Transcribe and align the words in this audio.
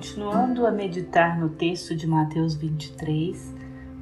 Continuando 0.00 0.66
a 0.66 0.70
meditar 0.70 1.38
no 1.38 1.50
texto 1.50 1.94
de 1.94 2.06
Mateus 2.06 2.54
23, 2.54 3.54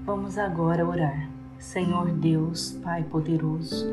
vamos 0.04 0.38
agora 0.38 0.86
orar. 0.86 1.28
Senhor 1.58 2.12
Deus, 2.12 2.78
Pai 2.84 3.02
poderoso, 3.02 3.84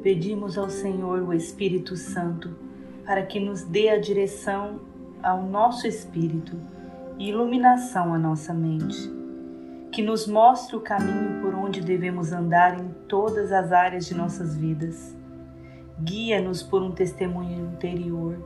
pedimos 0.00 0.56
ao 0.56 0.70
Senhor 0.70 1.22
o 1.22 1.32
Espírito 1.32 1.96
Santo 1.96 2.56
para 3.04 3.26
que 3.26 3.40
nos 3.40 3.64
dê 3.64 3.88
a 3.88 3.98
direção 3.98 4.78
ao 5.24 5.42
nosso 5.42 5.88
espírito 5.88 6.56
e 7.18 7.30
iluminação 7.30 8.14
à 8.14 8.18
nossa 8.18 8.54
mente, 8.54 9.10
que 9.90 10.02
nos 10.02 10.28
mostre 10.28 10.76
o 10.76 10.80
caminho 10.80 11.42
por 11.42 11.52
onde 11.52 11.80
devemos 11.80 12.30
andar 12.30 12.80
em 12.80 12.94
todas 13.08 13.50
as 13.50 13.72
áreas 13.72 14.06
de 14.06 14.14
nossas 14.14 14.54
vidas. 14.54 15.16
Guia-nos 15.98 16.62
por 16.62 16.80
um 16.80 16.92
testemunho 16.92 17.72
interior, 17.72 18.38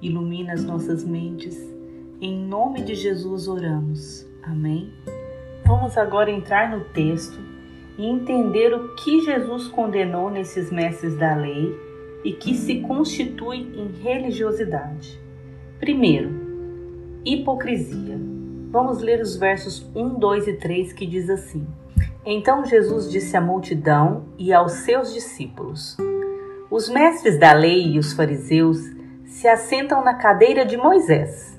ilumina 0.00 0.54
as 0.54 0.64
nossas 0.64 1.04
mentes. 1.04 1.81
Em 2.24 2.38
nome 2.38 2.82
de 2.82 2.94
Jesus 2.94 3.48
oramos. 3.48 4.24
Amém. 4.44 4.92
Vamos 5.66 5.98
agora 5.98 6.30
entrar 6.30 6.70
no 6.70 6.84
texto 6.84 7.36
e 7.98 8.06
entender 8.06 8.72
o 8.72 8.94
que 8.94 9.22
Jesus 9.22 9.66
condenou 9.66 10.30
nesses 10.30 10.70
mestres 10.70 11.16
da 11.16 11.34
lei 11.34 11.76
e 12.22 12.32
que 12.32 12.54
se 12.54 12.78
constitui 12.82 13.56
em 13.74 13.88
religiosidade. 14.00 15.20
Primeiro, 15.80 16.30
hipocrisia. 17.24 18.16
Vamos 18.70 19.02
ler 19.02 19.20
os 19.20 19.34
versos 19.34 19.84
1, 19.92 20.14
2 20.20 20.46
e 20.46 20.52
3 20.52 20.92
que 20.92 21.04
diz 21.04 21.28
assim: 21.28 21.66
Então 22.24 22.64
Jesus 22.64 23.10
disse 23.10 23.36
à 23.36 23.40
multidão 23.40 24.26
e 24.38 24.52
aos 24.52 24.70
seus 24.84 25.12
discípulos: 25.12 25.96
Os 26.70 26.88
mestres 26.88 27.36
da 27.36 27.52
lei 27.52 27.94
e 27.94 27.98
os 27.98 28.12
fariseus 28.12 28.78
se 29.24 29.48
assentam 29.48 30.04
na 30.04 30.14
cadeira 30.14 30.64
de 30.64 30.76
Moisés. 30.76 31.51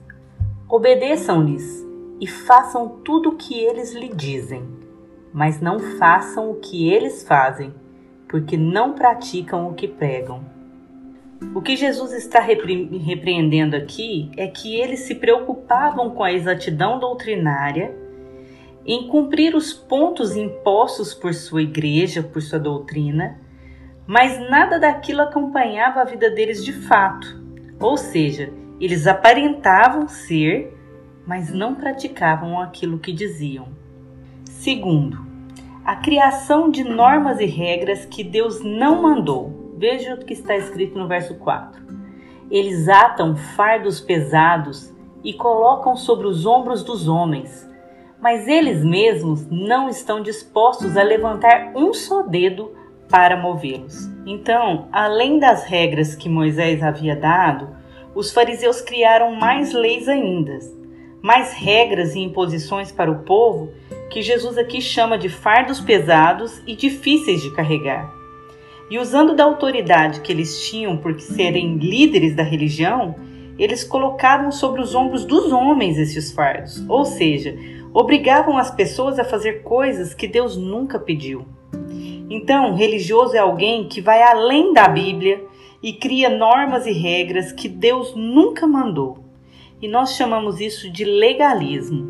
Obedeçam-lhes 0.75 1.85
e 2.19 2.25
façam 2.25 2.89
tudo 2.89 3.29
o 3.29 3.35
que 3.35 3.59
eles 3.59 3.93
lhe 3.93 4.09
dizem, 4.09 4.67
mas 5.31 5.61
não 5.61 5.77
façam 5.77 6.49
o 6.49 6.55
que 6.55 6.89
eles 6.91 7.23
fazem, 7.27 7.71
porque 8.27 8.57
não 8.57 8.93
praticam 8.93 9.69
o 9.69 9.75
que 9.75 9.87
pregam. 9.87 10.43
O 11.53 11.61
que 11.61 11.75
Jesus 11.75 12.11
está 12.13 12.39
repre 12.39 12.97
repreendendo 12.97 13.75
aqui 13.75 14.31
é 14.35 14.47
que 14.47 14.75
eles 14.75 15.01
se 15.01 15.13
preocupavam 15.13 16.09
com 16.09 16.23
a 16.23 16.33
exatidão 16.33 16.97
doutrinária, 16.97 17.95
em 18.83 19.07
cumprir 19.09 19.55
os 19.55 19.71
pontos 19.71 20.35
impostos 20.35 21.13
por 21.13 21.35
sua 21.35 21.61
igreja, 21.61 22.23
por 22.23 22.41
sua 22.41 22.57
doutrina, 22.57 23.39
mas 24.07 24.39
nada 24.49 24.79
daquilo 24.79 25.21
acompanhava 25.21 26.01
a 26.01 26.05
vida 26.05 26.31
deles 26.31 26.65
de 26.65 26.73
fato. 26.73 27.39
Ou 27.79 27.95
seja, 27.95 28.51
eles 28.79 29.07
aparentavam 29.07 30.07
ser, 30.07 30.77
mas 31.25 31.53
não 31.53 31.75
praticavam 31.75 32.59
aquilo 32.59 32.99
que 32.99 33.11
diziam. 33.11 33.67
Segundo, 34.45 35.25
a 35.85 35.95
criação 35.95 36.69
de 36.69 36.83
normas 36.83 37.39
e 37.39 37.45
regras 37.45 38.05
que 38.05 38.23
Deus 38.23 38.61
não 38.61 39.01
mandou 39.01 39.63
Veja 39.83 40.13
o 40.13 40.17
que 40.17 40.31
está 40.31 40.55
escrito 40.55 40.97
no 40.97 41.09
verso 41.09 41.35
4. 41.35 41.81
Eles 42.49 42.87
atam 42.87 43.35
fardos 43.35 43.99
pesados 43.99 44.93
e 45.21 45.33
colocam 45.33 45.97
sobre 45.97 46.25
os 46.25 46.45
ombros 46.45 46.83
dos 46.83 47.07
homens, 47.07 47.69
mas 48.21 48.47
eles 48.47 48.81
mesmos 48.81 49.45
não 49.51 49.89
estão 49.89 50.21
dispostos 50.21 50.95
a 50.95 51.03
levantar 51.03 51.73
um 51.75 51.93
só 51.93 52.21
dedo 52.21 52.71
para 53.09 53.35
movê-los. 53.35 54.09
Então, 54.25 54.87
além 54.89 55.37
das 55.37 55.65
regras 55.65 56.15
que 56.15 56.29
Moisés 56.29 56.81
havia 56.81 57.15
dado, 57.15 57.67
os 58.15 58.31
fariseus 58.31 58.81
criaram 58.81 59.35
mais 59.35 59.73
leis 59.73 60.07
ainda, 60.07 60.59
mais 61.21 61.53
regras 61.53 62.15
e 62.15 62.19
imposições 62.19 62.91
para 62.91 63.11
o 63.11 63.23
povo 63.23 63.71
que 64.09 64.21
Jesus 64.21 64.57
aqui 64.57 64.79
chama 64.79 65.17
de 65.17 65.29
fardos 65.29 65.79
pesados 65.79 66.61
e 66.67 66.75
difíceis 66.75 67.41
de 67.41 67.51
carregar. 67.55 68.13
E 68.89 68.99
usando 68.99 69.35
da 69.35 69.43
autoridade 69.43 70.21
que 70.21 70.31
eles 70.31 70.67
tinham 70.67 70.97
por 70.97 71.19
serem 71.19 71.77
líderes 71.77 72.35
da 72.35 72.43
religião, 72.43 73.15
eles 73.57 73.83
colocavam 73.83 74.51
sobre 74.51 74.81
os 74.81 74.93
ombros 74.93 75.25
dos 75.25 75.51
homens 75.51 75.97
esses 75.97 76.31
fardos, 76.31 76.83
ou 76.87 77.05
seja, 77.05 77.57
obrigavam 77.93 78.57
as 78.57 78.69
pessoas 78.69 79.17
a 79.17 79.23
fazer 79.23 79.63
coisas 79.63 80.13
que 80.13 80.27
Deus 80.27 80.57
nunca 80.57 80.99
pediu. 80.99 81.45
Então, 82.29 82.75
religioso 82.75 83.35
é 83.35 83.39
alguém 83.39 83.87
que 83.87 84.01
vai 84.01 84.21
além 84.21 84.73
da 84.73 84.87
Bíblia 84.87 85.43
e 85.83 85.91
cria 85.91 86.29
normas 86.29 86.87
e 86.87 86.93
regras 86.93 87.51
que 87.51 87.67
Deus 87.67 88.15
nunca 88.15 88.65
mandou. 88.65 89.19
E 89.81 89.87
nós 89.87 90.15
chamamos 90.15 90.61
isso 90.61 90.89
de 90.89 91.03
legalismo. 91.03 92.09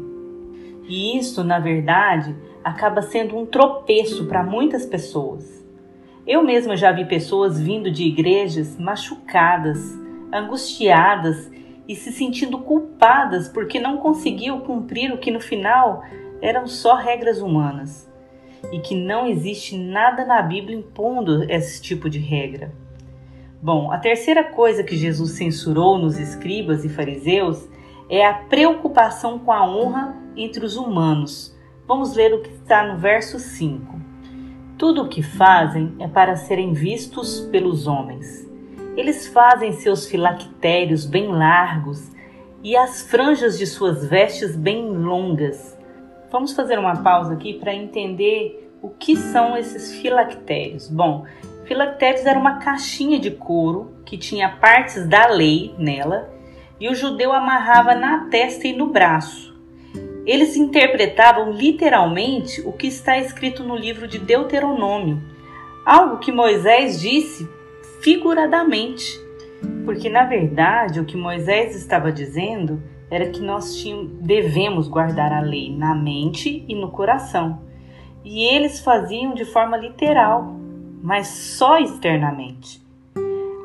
E 0.88 1.18
isso, 1.18 1.44
na 1.44 1.58
verdade, 1.58 2.36
acaba 2.64 3.02
sendo 3.02 3.36
um 3.36 3.48
tropeço 3.48 4.28
para 4.28 4.44
muitas 4.44 4.86
pessoas. 4.86 5.66
Eu 6.28 6.44
mesma 6.44 6.78
já 6.78 6.92
vi 6.92 7.04
pessoas 7.06 7.60
vindo 7.60 7.90
de 7.90 8.04
igrejas 8.04 8.78
machucadas, 8.78 9.98
angustiadas 10.32 11.52
e 11.88 11.96
se 11.96 12.12
sentindo 12.12 12.60
culpadas 12.60 13.50
porque 13.50 13.80
não 13.80 13.98
conseguiu 13.98 14.60
cumprir 14.60 15.12
o 15.12 15.18
que 15.18 15.32
no 15.32 15.40
final 15.40 16.04
eram 16.42 16.68
só 16.68 16.96
regras 16.96 17.42
humanas 17.42 18.10
e 18.72 18.80
que 18.80 18.96
não 18.96 19.26
existe 19.26 19.76
nada 19.78 20.24
na 20.24 20.42
Bíblia 20.42 20.78
impondo 20.78 21.44
esse 21.52 21.82
tipo 21.82 22.10
de 22.10 22.20
regra. 22.20 22.72
Bom, 23.64 23.94
a 23.94 23.98
terceira 23.98 24.44
coisa 24.44 24.84
que 24.84 24.98
Jesus 24.98 25.32
censurou 25.38 25.98
nos 25.98 26.20
escribas 26.20 26.84
e 26.84 26.90
fariseus 26.90 27.66
é 28.10 28.26
a 28.26 28.34
preocupação 28.34 29.40
com 29.40 29.54
a 29.54 29.66
honra 29.66 30.18
entre 30.36 30.66
os 30.66 30.76
humanos. 30.76 31.58
Vamos 31.88 32.14
ler 32.14 32.34
o 32.34 32.42
que 32.42 32.50
está 32.50 32.86
no 32.86 33.00
verso 33.00 33.40
5. 33.40 34.02
Tudo 34.78 35.04
o 35.04 35.08
que 35.08 35.24
fazem 35.24 35.96
é 35.98 36.10
para 36.10 36.36
serem 36.36 36.74
vistos 36.74 37.40
pelos 37.54 37.88
homens. 37.88 38.46
Eles 38.98 39.28
fazem 39.28 39.72
seus 39.72 40.08
filactérios 40.08 41.06
bem 41.06 41.30
largos 41.30 42.12
e 42.62 42.76
as 42.76 43.04
franjas 43.04 43.58
de 43.58 43.66
suas 43.66 44.06
vestes 44.06 44.58
bem 44.58 44.90
longas. 44.90 45.80
Vamos 46.30 46.52
fazer 46.52 46.78
uma 46.78 46.98
pausa 46.98 47.32
aqui 47.32 47.54
para 47.54 47.74
entender 47.74 48.74
o 48.82 48.90
que 48.90 49.16
são 49.16 49.56
esses 49.56 49.96
filactérios. 50.02 50.90
Bom, 50.90 51.24
filactérios 51.66 52.26
era 52.26 52.38
uma 52.38 52.60
caixinha 52.60 53.20
de 53.20 53.32
couro 53.32 53.96
que 54.06 54.18
tinha 54.18 54.50
partes 54.50 55.08
da 55.08 55.28
lei 55.28 55.74
nela 55.78 56.30
e 56.80 56.90
o 56.90 56.96
judeu 56.96 57.32
amarrava 57.32 57.96
na 57.96 58.26
testa 58.30 58.68
e 58.68 58.74
no 58.74 58.88
braço. 58.88 59.54
Eles 60.26 60.56
interpretavam 60.56 61.52
literalmente 61.52 62.62
o 62.62 62.72
que 62.72 62.88
está 62.88 63.18
escrito 63.18 63.64
no 63.64 63.76
livro 63.76 64.08
de 64.08 64.18
Deuteronômio, 64.20 65.22
algo 65.86 66.20
que 66.20 66.32
Moisés 66.32 67.00
disse 67.00 67.48
figuradamente, 68.02 69.20
porque 69.86 70.10
na 70.10 70.24
verdade 70.24 71.00
o 71.00 71.06
que 71.06 71.18
Moisés 71.18 71.76
estava 71.76 72.12
dizendo 72.12 72.82
era 73.10 73.30
que 73.30 73.42
nós 73.42 73.76
tínhamos, 73.76 74.12
devemos 74.22 74.88
guardar 74.88 75.32
a 75.32 75.42
lei 75.42 75.76
na 75.76 75.94
mente 75.94 76.66
e 76.68 76.74
no 76.74 76.90
coração. 76.90 77.62
E 78.24 78.44
eles 78.44 78.80
faziam 78.80 79.34
de 79.34 79.46
forma 79.46 79.78
literal, 79.78 80.56
mas 81.04 81.28
só 81.28 81.78
externamente. 81.80 82.82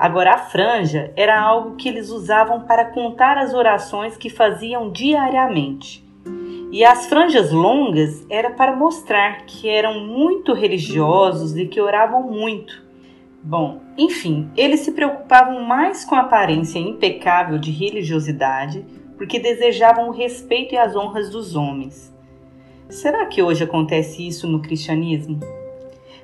Agora, 0.01 0.35
a 0.35 0.39
franja 0.39 1.13
era 1.17 1.41
algo 1.41 1.77
que 1.77 1.89
eles 1.89 2.11
usavam 2.11 2.63
para 2.63 2.87
contar 2.87 3.39
as 3.39 3.55
orações 3.55 4.17
que 4.17 4.29
faziam 4.29 4.91
diariamente. 4.91 6.05
E 6.73 6.85
as 6.85 7.07
franjas 7.07 7.53
longas 7.53 8.27
era 8.29 8.51
para 8.51 8.77
mostrar 8.77 9.47
que 9.47 9.69
eram 9.69 10.05
muito 10.05 10.53
religiosos 10.53 11.57
e 11.57 11.67
que 11.67 11.81
oravam 11.81 12.25
muito. 12.25 12.85
Bom, 13.43 13.81
enfim, 13.97 14.51
eles 14.57 14.81
se 14.81 14.93
preocupavam 14.93 15.63
mais 15.63 16.05
com 16.05 16.17
a 16.17 16.21
aparência 16.21 16.79
impecável 16.79 17.57
de 17.57 17.71
religiosidade 17.71 18.85
porque 19.17 19.39
desejavam 19.39 20.09
o 20.09 20.13
respeito 20.13 20.75
e 20.75 20.79
as 20.79 20.95
honras 20.95 21.31
dos 21.31 21.57
homens. 21.57 22.15
Será 22.89 23.27
que 23.27 23.43
hoje 23.43 23.65
acontece 23.65 24.27
isso 24.27 24.47
no 24.47 24.61
cristianismo? 24.61 25.41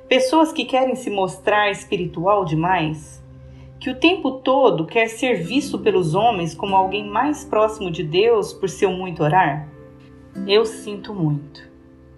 Pessoas 0.08 0.52
que 0.52 0.66
querem 0.66 0.94
se 0.94 1.08
mostrar 1.08 1.70
espiritual 1.70 2.44
demais? 2.44 3.24
Que 3.80 3.88
o 3.88 3.94
tempo 3.94 4.32
todo 4.32 4.84
quer 4.84 5.08
ser 5.08 5.42
visto 5.42 5.78
pelos 5.78 6.14
homens 6.14 6.54
como 6.54 6.76
alguém 6.76 7.08
mais 7.08 7.42
próximo 7.42 7.90
de 7.90 8.04
Deus 8.04 8.52
por 8.52 8.68
seu 8.68 8.90
muito 8.92 9.22
orar? 9.22 9.66
Eu 10.46 10.66
sinto 10.66 11.14
muito, 11.14 11.62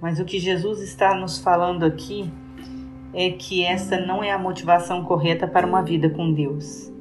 mas 0.00 0.19
o 0.19 0.25
que 0.25 0.41
Jesus 0.41 0.81
está 0.81 1.15
nos 1.15 1.38
falando 1.38 1.85
aqui 1.85 2.29
é 3.15 3.31
que 3.31 3.62
essa 3.62 4.00
não 4.00 4.23
é 4.23 4.33
a 4.33 4.38
motivação 4.38 5.05
correta 5.05 5.47
para 5.47 5.67
uma 5.67 5.81
vida 5.81 6.11
com 6.11 6.33
Deus. 6.33 6.93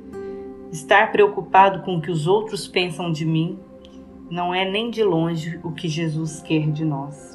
Estar 0.72 1.12
preocupado 1.12 1.82
com 1.82 1.96
o 1.96 2.02
que 2.02 2.12
os 2.12 2.28
outros 2.28 2.68
pensam 2.68 3.12
de 3.12 3.26
mim 3.26 3.58
não 4.30 4.54
é 4.54 4.70
nem 4.70 4.92
de 4.92 5.04
longe 5.04 5.60
o 5.64 5.72
que 5.72 5.88
Jesus 5.88 6.42
quer 6.42 6.70
de 6.72 6.86
nós. 6.86 7.35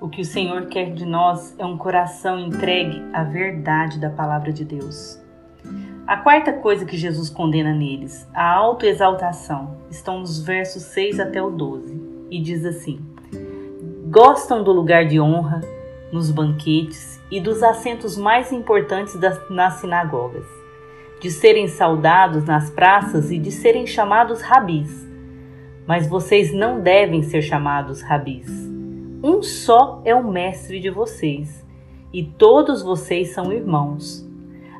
O 0.00 0.08
que 0.08 0.20
o 0.20 0.24
Senhor 0.24 0.66
quer 0.66 0.92
de 0.92 1.04
nós 1.04 1.56
é 1.58 1.66
um 1.66 1.76
coração 1.76 2.38
entregue 2.38 3.02
à 3.12 3.24
verdade 3.24 3.98
da 3.98 4.08
palavra 4.08 4.52
de 4.52 4.64
Deus. 4.64 5.20
A 6.06 6.16
quarta 6.16 6.52
coisa 6.52 6.86
que 6.86 6.96
Jesus 6.96 7.28
condena 7.28 7.74
neles, 7.74 8.24
a 8.32 8.48
autoexaltação, 8.48 9.76
estão 9.90 10.20
nos 10.20 10.40
versos 10.40 10.84
6 10.84 11.18
até 11.18 11.42
o 11.42 11.50
12, 11.50 12.00
e 12.30 12.40
diz 12.40 12.64
assim: 12.64 13.00
Gostam 14.08 14.62
do 14.62 14.70
lugar 14.70 15.04
de 15.04 15.20
honra 15.20 15.62
nos 16.12 16.30
banquetes 16.30 17.20
e 17.28 17.40
dos 17.40 17.60
assentos 17.64 18.16
mais 18.16 18.52
importantes 18.52 19.16
das, 19.16 19.50
nas 19.50 19.74
sinagogas, 19.80 20.46
de 21.20 21.28
serem 21.28 21.66
saudados 21.66 22.44
nas 22.44 22.70
praças 22.70 23.32
e 23.32 23.38
de 23.38 23.50
serem 23.50 23.84
chamados 23.84 24.42
rabis. 24.42 25.08
Mas 25.88 26.06
vocês 26.06 26.54
não 26.54 26.80
devem 26.80 27.24
ser 27.24 27.42
chamados 27.42 28.00
rabis. 28.00 28.67
Um 29.20 29.42
só 29.42 30.00
é 30.04 30.14
o 30.14 30.30
mestre 30.30 30.78
de 30.78 30.90
vocês, 30.90 31.66
e 32.12 32.22
todos 32.22 32.82
vocês 32.82 33.30
são 33.30 33.52
irmãos. 33.52 34.24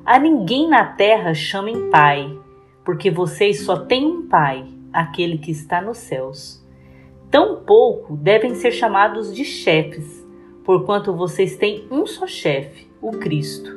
A 0.06 0.16
ninguém 0.16 0.68
na 0.68 0.84
terra 0.84 1.34
chamem 1.34 1.90
pai, 1.90 2.38
porque 2.84 3.10
vocês 3.10 3.62
só 3.64 3.76
têm 3.76 4.06
um 4.06 4.28
pai, 4.28 4.64
aquele 4.92 5.38
que 5.38 5.50
está 5.50 5.80
nos 5.80 5.98
céus. 5.98 6.64
Tampouco 7.32 8.16
devem 8.16 8.54
ser 8.54 8.70
chamados 8.70 9.34
de 9.34 9.44
chefes, 9.44 10.24
porquanto 10.64 11.12
vocês 11.12 11.56
têm 11.56 11.88
um 11.90 12.06
só 12.06 12.24
chefe, 12.24 12.88
o 13.02 13.10
Cristo. 13.10 13.76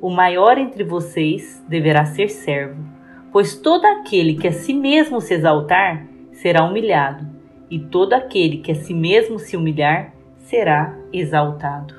O 0.00 0.08
maior 0.08 0.56
entre 0.56 0.82
vocês 0.82 1.62
deverá 1.68 2.06
ser 2.06 2.30
servo, 2.30 2.82
pois 3.30 3.54
todo 3.54 3.84
aquele 3.84 4.34
que 4.34 4.48
a 4.48 4.52
si 4.52 4.72
mesmo 4.72 5.20
se 5.20 5.34
exaltar 5.34 6.06
será 6.32 6.64
humilhado, 6.64 7.39
e 7.70 7.78
todo 7.78 8.14
aquele 8.14 8.58
que 8.58 8.72
a 8.72 8.74
si 8.74 8.92
mesmo 8.92 9.38
se 9.38 9.56
humilhar 9.56 10.12
será 10.38 10.98
exaltado. 11.12 11.94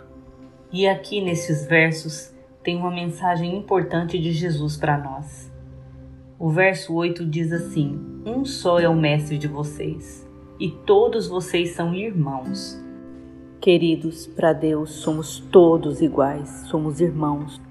E 0.71 0.87
aqui 0.87 1.21
nesses 1.21 1.65
versos 1.65 2.35
tem 2.63 2.77
uma 2.77 2.91
mensagem 2.91 3.55
importante 3.57 4.19
de 4.19 4.31
Jesus 4.31 4.77
para 4.77 4.97
nós. 4.97 5.51
O 6.37 6.49
verso 6.49 6.93
8 6.93 7.25
diz 7.25 7.51
assim: 7.51 7.99
Um 8.25 8.43
só 8.43 8.79
é 8.79 8.89
o 8.89 8.95
mestre 8.95 9.37
de 9.37 9.47
vocês, 9.47 10.27
e 10.59 10.69
todos 10.69 11.27
vocês 11.27 11.71
são 11.71 11.93
irmãos. 11.93 12.79
Queridos, 13.59 14.27
para 14.27 14.53
Deus 14.53 14.91
somos 14.91 15.39
todos 15.51 16.01
iguais, 16.01 16.49
somos 16.67 16.99
irmãos. 16.99 17.61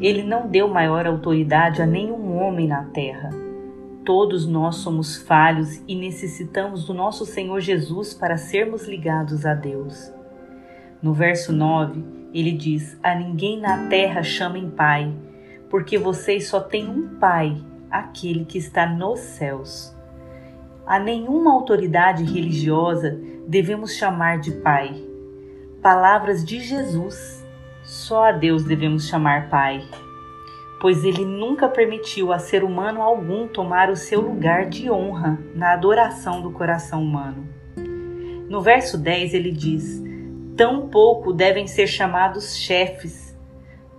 Ele 0.00 0.22
não 0.22 0.46
deu 0.46 0.68
maior 0.68 1.06
autoridade 1.06 1.82
a 1.82 1.86
nenhum 1.86 2.36
homem 2.36 2.68
na 2.68 2.84
terra. 2.84 3.49
Todos 4.10 4.44
nós 4.44 4.78
somos 4.78 5.18
falhos 5.18 5.80
e 5.86 5.94
necessitamos 5.94 6.84
do 6.84 6.92
nosso 6.92 7.24
Senhor 7.24 7.60
Jesus 7.60 8.12
para 8.12 8.36
sermos 8.36 8.88
ligados 8.88 9.46
a 9.46 9.54
Deus. 9.54 10.12
No 11.00 11.14
verso 11.14 11.52
9, 11.52 12.04
ele 12.34 12.50
diz: 12.50 12.98
A 13.04 13.14
ninguém 13.14 13.60
na 13.60 13.86
terra 13.86 14.20
chamem 14.24 14.68
Pai, 14.68 15.14
porque 15.68 15.96
vocês 15.96 16.48
só 16.48 16.58
têm 16.58 16.88
um 16.88 17.20
Pai, 17.20 17.56
aquele 17.88 18.44
que 18.44 18.58
está 18.58 18.84
nos 18.84 19.20
céus. 19.20 19.96
A 20.84 20.98
nenhuma 20.98 21.52
autoridade 21.52 22.24
religiosa 22.24 23.16
devemos 23.46 23.92
chamar 23.92 24.40
de 24.40 24.50
Pai. 24.50 24.92
Palavras 25.80 26.44
de 26.44 26.58
Jesus. 26.58 27.46
Só 27.84 28.24
a 28.24 28.32
Deus 28.32 28.64
devemos 28.64 29.06
chamar 29.06 29.48
Pai, 29.48 29.88
pois 30.80 31.04
ele 31.04 31.26
nunca 31.26 31.68
permitiu 31.68 32.32
a 32.32 32.38
ser 32.38 32.64
humano 32.64 33.02
algum 33.02 33.46
tomar 33.46 33.90
o 33.90 33.96
seu 33.96 34.22
lugar 34.22 34.66
de 34.66 34.90
honra 34.90 35.38
na 35.54 35.74
adoração 35.74 36.40
do 36.40 36.50
coração 36.50 37.02
humano. 37.02 37.46
No 38.48 38.62
verso 38.62 38.96
10 38.96 39.34
ele 39.34 39.52
diz: 39.52 40.02
Tampouco 40.56 41.34
devem 41.34 41.66
ser 41.66 41.86
chamados 41.86 42.56
chefes, 42.56 43.38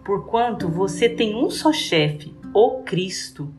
porquanto 0.03 0.67
você 0.67 1.07
tem 1.07 1.35
um 1.35 1.51
só 1.51 1.71
chefe, 1.71 2.35
o 2.51 2.81
Cristo. 2.81 3.53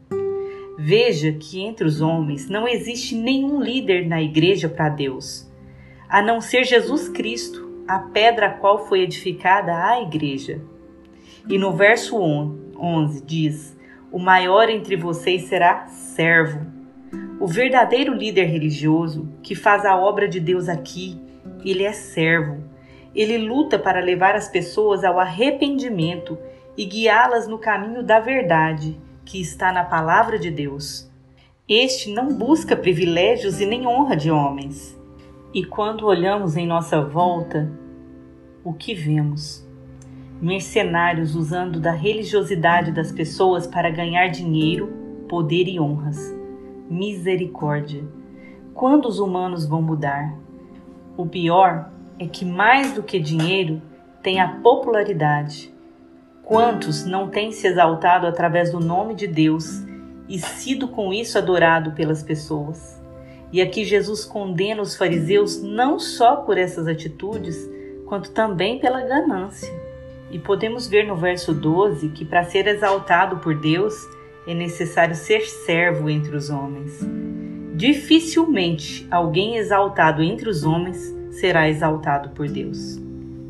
Veja 0.77 1.33
que 1.33 1.63
entre 1.63 1.87
os 1.87 2.01
homens 2.01 2.49
não 2.49 2.67
existe 2.67 3.15
nenhum 3.15 3.63
líder 3.63 4.09
na 4.09 4.21
igreja 4.21 4.69
para 4.69 4.89
Deus, 4.89 5.49
a 6.09 6.21
não 6.21 6.41
ser 6.41 6.65
Jesus 6.65 7.09
Cristo, 7.09 7.71
a 7.87 8.01
pedra 8.01 8.47
a 8.47 8.55
qual 8.55 8.89
foi 8.89 9.03
edificada 9.03 9.73
a 9.73 10.03
igreja. 10.03 10.61
E 11.49 11.57
no 11.57 11.73
verso 11.73 12.17
11 12.17 12.62
diz: 13.25 13.77
O 14.11 14.19
maior 14.19 14.69
entre 14.69 14.97
vocês 14.97 15.45
será 15.45 15.87
servo. 15.87 16.67
O 17.41 17.47
verdadeiro 17.47 18.15
líder 18.15 18.45
religioso 18.45 19.29
que 19.43 19.55
faz 19.55 19.85
a 19.85 19.97
obra 19.97 20.29
de 20.29 20.41
Deus 20.41 20.69
aqui, 20.69 21.21
ele 21.65 21.83
é 21.85 21.93
servo 21.93 22.73
ele 23.15 23.39
luta 23.39 23.79
para 23.79 24.01
levar 24.01 24.35
as 24.35 24.49
pessoas 24.49 25.05
ao 25.05 25.21
arrependimento 25.21 26.39
e 26.77 26.85
guiá-las 26.87 27.47
no 27.47 27.59
caminho 27.59 28.03
da 28.03 28.19
verdade, 28.19 28.99
que 29.25 29.41
está 29.41 29.71
na 29.73 29.85
palavra 29.85 30.39
de 30.39 30.51
Deus. 30.51 31.11
Este 31.69 32.11
não 32.11 32.29
busca 32.35 32.75
privilégios 32.75 33.61
e 33.61 33.67
nem 33.67 33.87
honra 33.87 34.17
de 34.17 34.31
homens. 34.31 34.99
E 35.53 35.65
quando 35.65 36.07
olhamos 36.07 36.57
em 36.57 36.67
nossa 36.67 37.03
volta, 37.03 37.71
o 38.65 38.73
que 38.73 38.95
vemos? 38.95 39.67
Mercenários 40.43 41.37
usando 41.37 41.79
da 41.79 41.93
religiosidade 41.93 42.91
das 42.91 43.13
pessoas 43.13 43.65
para 43.65 43.89
ganhar 43.89 44.27
dinheiro, 44.27 44.93
poder 45.29 45.69
e 45.69 45.79
honras. 45.79 46.19
Misericórdia! 46.91 48.03
Quando 48.75 49.07
os 49.07 49.21
humanos 49.21 49.65
vão 49.65 49.81
mudar? 49.81 50.37
O 51.17 51.25
pior 51.27 51.93
é 52.19 52.27
que 52.27 52.45
mais 52.45 52.93
do 52.93 53.05
que 53.05 53.21
dinheiro 53.21 53.81
tem 54.21 54.41
a 54.41 54.49
popularidade. 54.49 55.73
Quantos 56.43 57.05
não 57.05 57.29
têm 57.29 57.53
se 57.53 57.69
exaltado 57.69 58.27
através 58.27 58.73
do 58.73 58.81
nome 58.81 59.15
de 59.15 59.29
Deus 59.29 59.85
e 60.29 60.41
sido 60.41 60.89
com 60.89 61.13
isso 61.13 61.39
adorado 61.39 61.93
pelas 61.93 62.21
pessoas? 62.21 63.01
E 63.53 63.63
aqui 63.63 63.85
Jesus 63.85 64.25
condena 64.25 64.83
os 64.83 64.97
fariseus 64.97 65.63
não 65.63 66.01
só 66.01 66.35
por 66.35 66.59
essas 66.59 66.89
atitudes, 66.89 67.57
quanto 68.07 68.33
também 68.33 68.81
pela 68.81 69.03
ganância. 69.03 69.82
E 70.33 70.39
podemos 70.39 70.89
ver 70.89 71.07
no 71.07 71.15
verso 71.15 71.53
12 71.53 72.09
que 72.09 72.25
para 72.25 72.43
ser 72.43 72.67
exaltado 72.67 73.37
por 73.37 73.55
Deus 73.55 73.95
é 74.47 74.55
necessário 74.55 75.15
ser 75.15 75.43
servo 75.43 76.09
entre 76.09 76.35
os 76.35 76.49
homens. 76.49 77.01
Dificilmente 77.75 79.07
alguém 79.11 79.57
exaltado 79.57 80.23
entre 80.23 80.49
os 80.49 80.65
homens 80.65 81.15
será 81.31 81.69
exaltado 81.69 82.31
por 82.31 82.49
Deus. 82.49 82.99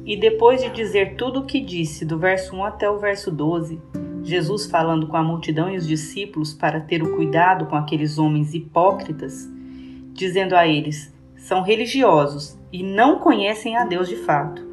E 0.04 0.16
depois 0.16 0.60
de 0.60 0.70
dizer 0.70 1.14
tudo 1.14 1.40
o 1.40 1.46
que 1.46 1.60
disse, 1.60 2.04
do 2.04 2.18
verso 2.18 2.56
1 2.56 2.64
até 2.64 2.90
o 2.90 2.98
verso 2.98 3.30
12, 3.30 3.80
Jesus 4.24 4.66
falando 4.66 5.06
com 5.06 5.16
a 5.16 5.22
multidão 5.22 5.70
e 5.70 5.76
os 5.76 5.86
discípulos 5.86 6.52
para 6.52 6.80
ter 6.80 7.02
o 7.02 7.14
cuidado 7.14 7.66
com 7.66 7.76
aqueles 7.76 8.18
homens 8.18 8.54
hipócritas, 8.54 9.48
dizendo 10.12 10.56
a 10.56 10.66
eles: 10.66 11.14
são 11.36 11.62
religiosos 11.62 12.58
e 12.72 12.82
não 12.82 13.18
conhecem 13.18 13.76
a 13.76 13.84
Deus 13.84 14.08
de 14.08 14.16
fato. 14.16 14.71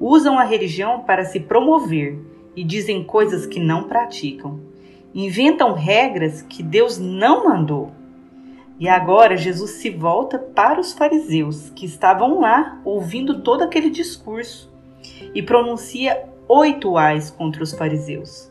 Usam 0.00 0.38
a 0.38 0.44
religião 0.44 1.02
para 1.02 1.24
se 1.24 1.38
promover 1.38 2.18
e 2.56 2.64
dizem 2.64 3.04
coisas 3.04 3.46
que 3.46 3.60
não 3.60 3.84
praticam. 3.84 4.58
Inventam 5.14 5.74
regras 5.74 6.42
que 6.42 6.62
Deus 6.62 6.98
não 6.98 7.44
mandou 7.44 7.92
e 8.80 8.88
agora 8.88 9.36
Jesus 9.36 9.72
se 9.72 9.90
volta 9.90 10.38
para 10.38 10.80
os 10.80 10.94
fariseus 10.94 11.68
que 11.76 11.84
estavam 11.84 12.40
lá 12.40 12.80
ouvindo 12.82 13.42
todo 13.42 13.62
aquele 13.62 13.90
discurso 13.90 14.72
e 15.34 15.42
pronuncia 15.42 16.26
oito 16.48 16.96
ais 16.96 17.30
contra 17.30 17.62
os 17.62 17.74
fariseus. 17.74 18.50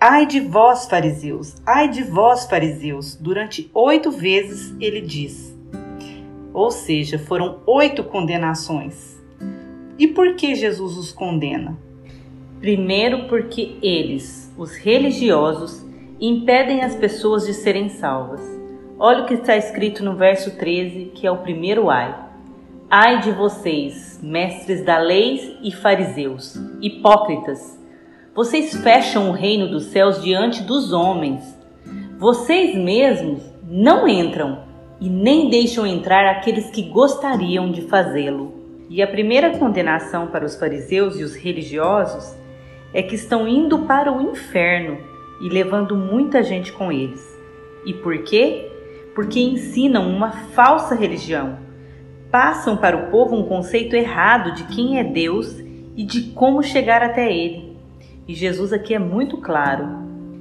Ai 0.00 0.26
de 0.26 0.40
vós, 0.40 0.86
fariseus! 0.88 1.54
Ai 1.64 1.88
de 1.88 2.02
vós, 2.02 2.46
fariseus! 2.46 3.14
Durante 3.14 3.70
oito 3.72 4.10
vezes 4.10 4.74
ele 4.80 5.00
diz. 5.00 5.56
Ou 6.52 6.72
seja, 6.72 7.16
foram 7.16 7.60
oito 7.66 8.02
condenações. 8.02 9.19
E 10.00 10.08
por 10.08 10.34
que 10.34 10.54
Jesus 10.54 10.96
os 10.96 11.12
condena? 11.12 11.76
Primeiro, 12.58 13.28
porque 13.28 13.76
eles, 13.82 14.50
os 14.56 14.74
religiosos, 14.74 15.86
impedem 16.18 16.80
as 16.80 16.96
pessoas 16.96 17.44
de 17.44 17.52
serem 17.52 17.90
salvas. 17.90 18.40
Olha 18.98 19.24
o 19.24 19.26
que 19.26 19.34
está 19.34 19.58
escrito 19.58 20.02
no 20.02 20.16
verso 20.16 20.56
13, 20.56 21.12
que 21.14 21.26
é 21.26 21.30
o 21.30 21.42
primeiro 21.42 21.90
ai. 21.90 22.18
Ai 22.88 23.20
de 23.20 23.30
vocês, 23.30 24.18
mestres 24.22 24.82
da 24.82 24.96
lei 24.96 25.58
e 25.62 25.70
fariseus, 25.70 26.56
hipócritas! 26.80 27.78
Vocês 28.34 28.74
fecham 28.82 29.28
o 29.28 29.34
reino 29.34 29.68
dos 29.68 29.84
céus 29.84 30.22
diante 30.22 30.62
dos 30.62 30.94
homens. 30.94 31.42
Vocês 32.18 32.74
mesmos 32.74 33.42
não 33.68 34.08
entram 34.08 34.64
e 34.98 35.10
nem 35.10 35.50
deixam 35.50 35.86
entrar 35.86 36.24
aqueles 36.24 36.70
que 36.70 36.84
gostariam 36.84 37.70
de 37.70 37.82
fazê-lo. 37.82 38.59
E 38.90 39.00
a 39.00 39.06
primeira 39.06 39.56
condenação 39.56 40.26
para 40.26 40.44
os 40.44 40.56
fariseus 40.56 41.18
e 41.18 41.22
os 41.22 41.34
religiosos 41.34 42.36
é 42.92 43.02
que 43.02 43.14
estão 43.14 43.48
indo 43.48 43.86
para 43.86 44.12
o 44.12 44.20
inferno 44.20 44.98
e 45.40 45.48
levando 45.48 45.96
muita 45.96 46.42
gente 46.42 46.70
com 46.72 46.92
eles. 46.92 47.24
E 47.86 47.94
por 47.94 48.18
quê? 48.24 48.70
porque 49.14 49.40
ensinam 49.40 50.08
uma 50.08 50.30
falsa 50.30 50.94
religião. 50.94 51.58
Passam 52.30 52.76
para 52.76 52.96
o 52.96 53.10
povo 53.10 53.36
um 53.36 53.42
conceito 53.42 53.96
errado 53.96 54.54
de 54.54 54.64
quem 54.64 54.98
é 54.98 55.04
Deus 55.04 55.58
e 55.96 56.04
de 56.04 56.30
como 56.30 56.62
chegar 56.62 57.02
até 57.02 57.30
Ele. 57.30 57.76
E 58.26 58.34
Jesus 58.34 58.72
aqui 58.72 58.94
é 58.94 58.98
muito 58.98 59.36
claro: 59.38 59.86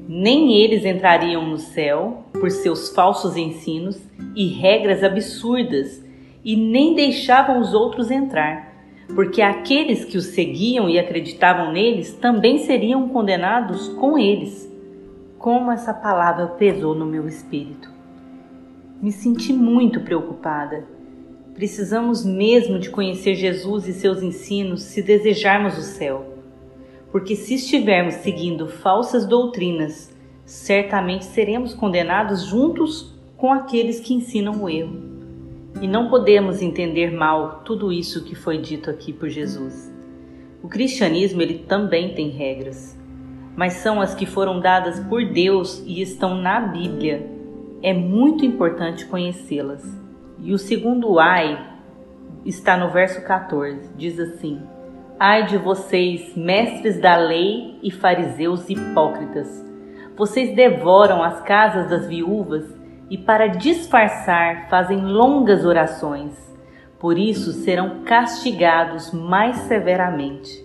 nem 0.07 0.53
eles 0.53 0.85
entrariam 0.85 1.45
no 1.47 1.57
céu 1.57 2.25
por 2.31 2.51
seus 2.51 2.89
falsos 2.89 3.35
ensinos 3.35 3.99
e 4.35 4.47
regras 4.47 5.03
absurdas, 5.03 6.03
e 6.43 6.55
nem 6.55 6.95
deixavam 6.95 7.59
os 7.59 7.73
outros 7.73 8.09
entrar, 8.09 8.73
porque 9.13 9.41
aqueles 9.41 10.05
que 10.05 10.17
os 10.17 10.27
seguiam 10.27 10.89
e 10.89 10.99
acreditavam 10.99 11.71
neles 11.71 12.13
também 12.13 12.59
seriam 12.59 13.09
condenados 13.09 13.87
com 13.89 14.17
eles. 14.17 14.69
Como 15.37 15.71
essa 15.71 15.93
palavra 15.93 16.47
pesou 16.47 16.93
no 16.93 17.05
meu 17.05 17.27
espírito. 17.27 17.89
Me 19.01 19.11
senti 19.11 19.53
muito 19.53 20.01
preocupada. 20.01 20.85
Precisamos 21.53 22.25
mesmo 22.25 22.77
de 22.77 22.89
conhecer 22.89 23.35
Jesus 23.35 23.87
e 23.87 23.93
seus 23.93 24.21
ensinos 24.21 24.81
se 24.81 25.01
desejarmos 25.01 25.77
o 25.77 25.81
céu 25.81 26.39
porque 27.11 27.35
se 27.35 27.55
estivermos 27.55 28.15
seguindo 28.15 28.67
falsas 28.67 29.25
doutrinas, 29.25 30.13
certamente 30.45 31.25
seremos 31.25 31.73
condenados 31.73 32.45
juntos 32.45 33.13
com 33.35 33.51
aqueles 33.51 33.99
que 33.99 34.13
ensinam 34.13 34.63
o 34.63 34.69
erro. 34.69 35.08
E 35.81 35.87
não 35.87 36.09
podemos 36.09 36.61
entender 36.61 37.09
mal 37.09 37.61
tudo 37.63 37.91
isso 37.91 38.25
que 38.25 38.35
foi 38.35 38.57
dito 38.57 38.89
aqui 38.89 39.13
por 39.13 39.29
Jesus. 39.29 39.89
O 40.61 40.67
cristianismo 40.67 41.41
ele 41.41 41.59
também 41.59 42.13
tem 42.13 42.29
regras, 42.29 42.99
mas 43.55 43.73
são 43.73 44.01
as 44.01 44.13
que 44.13 44.25
foram 44.25 44.59
dadas 44.59 44.99
por 45.05 45.23
Deus 45.23 45.81
e 45.85 46.01
estão 46.01 46.35
na 46.35 46.59
Bíblia. 46.59 47.25
É 47.81 47.93
muito 47.93 48.45
importante 48.45 49.05
conhecê-las. 49.05 49.81
E 50.41 50.53
o 50.53 50.57
segundo 50.57 51.17
ai 51.17 51.65
está 52.45 52.75
no 52.75 52.89
verso 52.89 53.23
14, 53.23 53.93
diz 53.95 54.19
assim: 54.19 54.61
Ai 55.17 55.45
de 55.45 55.57
vocês, 55.57 56.35
mestres 56.35 56.99
da 56.99 57.15
lei 57.15 57.79
e 57.81 57.89
fariseus 57.89 58.69
hipócritas! 58.69 59.65
Vocês 60.17 60.53
devoram 60.53 61.23
as 61.23 61.41
casas 61.41 61.89
das 61.89 62.05
viúvas 62.05 62.78
e, 63.09 63.17
para 63.17 63.47
disfarçar, 63.47 64.69
fazem 64.69 65.01
longas 65.01 65.65
orações. 65.65 66.33
Por 66.99 67.17
isso 67.17 67.51
serão 67.53 68.03
castigados 68.03 69.11
mais 69.11 69.57
severamente. 69.57 70.63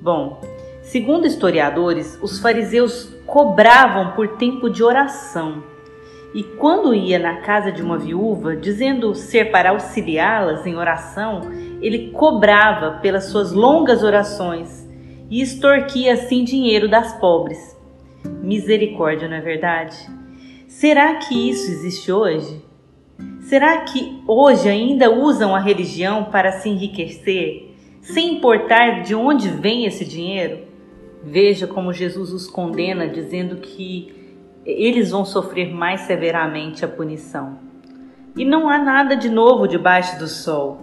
Bom, 0.00 0.40
segundo 0.82 1.26
historiadores, 1.26 2.18
os 2.22 2.38
fariseus 2.38 3.12
cobravam 3.26 4.12
por 4.12 4.36
tempo 4.36 4.70
de 4.70 4.84
oração. 4.84 5.64
E 6.34 6.42
quando 6.42 6.94
ia 6.94 7.18
na 7.18 7.36
casa 7.40 7.72
de 7.72 7.82
uma 7.82 7.96
viúva, 7.96 8.54
dizendo 8.54 9.14
ser 9.14 9.50
para 9.50 9.70
auxiliá-las 9.70 10.66
em 10.66 10.76
oração, 10.76 11.40
ele 11.80 12.10
cobrava 12.10 12.98
pelas 13.00 13.24
suas 13.24 13.52
longas 13.52 14.02
orações 14.02 14.86
e 15.30 15.40
extorquia 15.40 16.12
assim 16.12 16.44
dinheiro 16.44 16.88
das 16.88 17.18
pobres. 17.18 17.76
Misericórdia, 18.42 19.28
não 19.28 19.36
é 19.36 19.40
verdade? 19.40 19.96
Será 20.76 21.14
que 21.14 21.48
isso 21.48 21.70
existe 21.70 22.12
hoje? 22.12 22.62
Será 23.40 23.78
que 23.78 24.22
hoje 24.28 24.68
ainda 24.68 25.10
usam 25.10 25.56
a 25.56 25.58
religião 25.58 26.24
para 26.24 26.52
se 26.52 26.68
enriquecer, 26.68 27.70
sem 28.02 28.36
importar 28.36 29.02
de 29.02 29.14
onde 29.14 29.48
vem 29.48 29.86
esse 29.86 30.04
dinheiro? 30.04 30.66
Veja 31.24 31.66
como 31.66 31.94
Jesus 31.94 32.30
os 32.30 32.46
condena, 32.46 33.08
dizendo 33.08 33.56
que 33.56 34.36
eles 34.66 35.12
vão 35.12 35.24
sofrer 35.24 35.72
mais 35.72 36.02
severamente 36.02 36.84
a 36.84 36.88
punição. 36.88 37.58
E 38.36 38.44
não 38.44 38.68
há 38.68 38.76
nada 38.76 39.16
de 39.16 39.30
novo 39.30 39.66
debaixo 39.66 40.18
do 40.18 40.28
sol. 40.28 40.82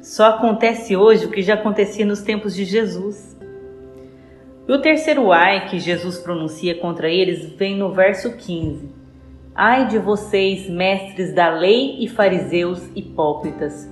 Só 0.00 0.30
acontece 0.30 0.96
hoje 0.96 1.26
o 1.26 1.30
que 1.30 1.42
já 1.42 1.52
acontecia 1.52 2.06
nos 2.06 2.22
tempos 2.22 2.54
de 2.54 2.64
Jesus. 2.64 3.38
E 4.66 4.72
o 4.72 4.80
terceiro 4.80 5.30
ai 5.32 5.68
que 5.68 5.78
Jesus 5.78 6.18
pronuncia 6.18 6.74
contra 6.76 7.10
eles 7.10 7.52
vem 7.58 7.76
no 7.76 7.92
verso 7.92 8.38
15. 8.38 9.03
Ai 9.56 9.86
de 9.86 9.98
vocês, 10.00 10.68
mestres 10.68 11.32
da 11.32 11.48
lei 11.48 11.98
e 12.00 12.08
fariseus 12.08 12.90
hipócritas, 12.96 13.88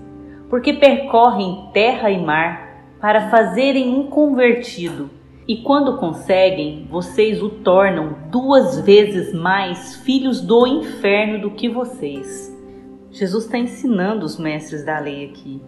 porque 0.50 0.73
percorrem 0.73 1.69
terra 1.73 2.11
e 2.11 2.21
mar 2.21 2.97
para 3.00 3.31
fazerem 3.31 3.88
um 3.88 4.09
convertido, 4.09 5.09
e 5.47 5.59
quando 5.59 5.99
conseguem, 5.99 6.88
vocês 6.90 7.40
o 7.40 7.49
tornam 7.49 8.16
duas 8.28 8.81
vezes 8.81 9.33
mais 9.33 9.97
filhos 9.97 10.40
do 10.40 10.66
inferno 10.66 11.40
do 11.40 11.52
que 11.52 11.69
vocês. 11.69 12.52
Jesus 13.12 13.45
está 13.45 13.57
ensinando 13.57 14.26
os 14.26 14.38
mestres 14.38 14.85
da 14.85 14.99
lei 14.99 15.26
aqui 15.26 15.62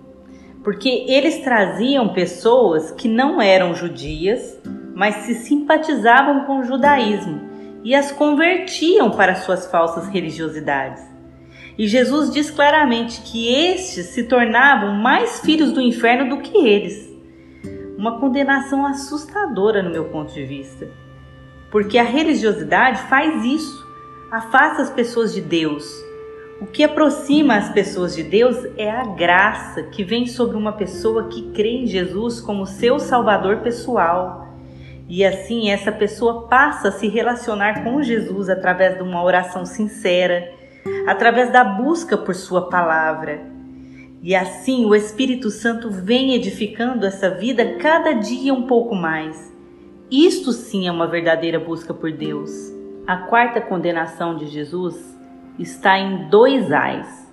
porque 0.64 1.04
eles 1.06 1.40
traziam 1.44 2.08
pessoas 2.14 2.90
que 2.90 3.06
não 3.06 3.40
eram 3.40 3.74
judias, 3.74 4.58
mas 4.94 5.16
se 5.16 5.34
simpatizavam 5.34 6.46
com 6.46 6.60
o 6.60 6.64
judaísmo 6.64 7.53
e 7.84 7.94
as 7.94 8.10
convertiam 8.10 9.10
para 9.10 9.34
suas 9.36 9.66
falsas 9.70 10.08
religiosidades. 10.08 11.04
E 11.76 11.86
Jesus 11.86 12.32
diz 12.32 12.50
claramente 12.50 13.20
que 13.20 13.52
estes 13.54 14.06
se 14.06 14.24
tornavam 14.24 14.94
mais 14.94 15.40
filhos 15.40 15.72
do 15.72 15.80
inferno 15.80 16.34
do 16.34 16.42
que 16.42 16.56
eles. 16.66 17.12
Uma 17.98 18.18
condenação 18.18 18.86
assustadora 18.86 19.82
no 19.82 19.90
meu 19.90 20.06
ponto 20.06 20.32
de 20.32 20.44
vista. 20.44 20.88
Porque 21.70 21.98
a 21.98 22.04
religiosidade 22.04 23.02
faz 23.02 23.44
isso, 23.44 23.86
afasta 24.30 24.82
as 24.82 24.90
pessoas 24.90 25.34
de 25.34 25.40
Deus, 25.40 25.84
o 26.60 26.66
que 26.66 26.84
aproxima 26.84 27.56
as 27.56 27.68
pessoas 27.70 28.14
de 28.14 28.22
Deus 28.22 28.56
é 28.76 28.88
a 28.88 29.04
graça 29.04 29.82
que 29.82 30.04
vem 30.04 30.26
sobre 30.26 30.56
uma 30.56 30.72
pessoa 30.72 31.28
que 31.28 31.50
crê 31.50 31.82
em 31.82 31.86
Jesus 31.86 32.40
como 32.40 32.64
seu 32.64 32.98
salvador 33.00 33.58
pessoal. 33.58 34.43
E 35.08 35.24
assim 35.24 35.70
essa 35.70 35.92
pessoa 35.92 36.48
passa 36.48 36.88
a 36.88 36.92
se 36.92 37.08
relacionar 37.08 37.84
com 37.84 38.02
Jesus 38.02 38.48
através 38.48 38.96
de 38.96 39.02
uma 39.02 39.22
oração 39.22 39.66
sincera, 39.66 40.50
através 41.06 41.52
da 41.52 41.62
busca 41.62 42.16
por 42.16 42.34
sua 42.34 42.68
palavra. 42.68 43.40
E 44.22 44.34
assim 44.34 44.86
o 44.86 44.94
Espírito 44.94 45.50
Santo 45.50 45.90
vem 45.90 46.34
edificando 46.34 47.04
essa 47.04 47.28
vida 47.28 47.76
cada 47.76 48.12
dia 48.12 48.54
um 48.54 48.62
pouco 48.66 48.94
mais. 48.94 49.52
Isto 50.10 50.52
sim 50.52 50.86
é 50.88 50.92
uma 50.92 51.06
verdadeira 51.06 51.58
busca 51.58 51.92
por 51.92 52.10
Deus. 52.10 52.50
A 53.06 53.18
quarta 53.18 53.60
condenação 53.60 54.36
de 54.36 54.46
Jesus 54.46 55.14
está 55.58 55.98
em 55.98 56.30
dois 56.30 56.72
ais. 56.72 57.30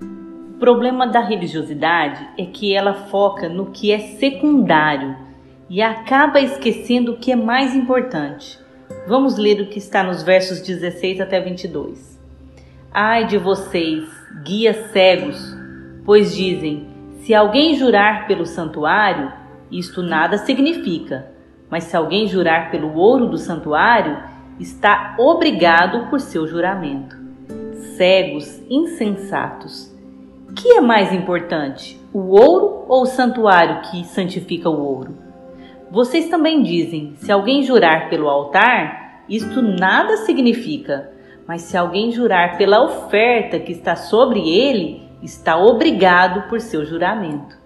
O 0.00 0.58
problema 0.60 1.06
da 1.06 1.20
religiosidade 1.20 2.28
é 2.38 2.44
que 2.44 2.72
ela 2.72 2.94
foca 2.94 3.48
no 3.48 3.66
que 3.66 3.90
é 3.90 3.98
secundário 3.98 5.27
e 5.68 5.82
acaba 5.82 6.40
esquecendo 6.40 7.12
o 7.12 7.16
que 7.16 7.32
é 7.32 7.36
mais 7.36 7.74
importante. 7.74 8.58
Vamos 9.06 9.36
ler 9.36 9.60
o 9.60 9.66
que 9.66 9.78
está 9.78 10.02
nos 10.02 10.22
versos 10.22 10.60
16 10.60 11.20
até 11.20 11.40
22. 11.40 12.18
Ai 12.92 13.26
de 13.26 13.36
vocês, 13.36 14.04
guias 14.44 14.90
cegos, 14.92 15.56
pois 16.04 16.34
dizem: 16.34 16.86
se 17.20 17.34
alguém 17.34 17.74
jurar 17.74 18.26
pelo 18.26 18.46
santuário, 18.46 19.32
isto 19.70 20.02
nada 20.02 20.38
significa, 20.38 21.30
mas 21.70 21.84
se 21.84 21.96
alguém 21.96 22.26
jurar 22.26 22.70
pelo 22.70 22.94
ouro 22.94 23.26
do 23.26 23.36
santuário, 23.36 24.16
está 24.58 25.14
obrigado 25.18 26.08
por 26.08 26.20
seu 26.20 26.46
juramento 26.46 27.28
cegos, 27.98 28.62
insensatos. 28.70 29.92
Que 30.54 30.76
é 30.76 30.80
mais 30.80 31.12
importante, 31.12 32.00
o 32.12 32.30
ouro 32.30 32.84
ou 32.88 33.02
o 33.02 33.06
santuário 33.06 33.82
que 33.90 34.04
santifica 34.04 34.70
o 34.70 34.80
ouro? 34.80 35.27
Vocês 35.90 36.28
também 36.28 36.62
dizem: 36.62 37.14
se 37.16 37.30
alguém 37.30 37.62
jurar 37.62 38.08
pelo 38.08 38.28
altar, 38.28 39.22
isto 39.28 39.62
nada 39.62 40.16
significa, 40.18 41.10
mas 41.46 41.62
se 41.62 41.76
alguém 41.76 42.10
jurar 42.10 42.56
pela 42.56 42.82
oferta 42.82 43.58
que 43.58 43.72
está 43.72 43.96
sobre 43.96 44.48
ele, 44.48 45.02
está 45.22 45.56
obrigado 45.56 46.48
por 46.48 46.60
seu 46.60 46.84
juramento. 46.84 47.56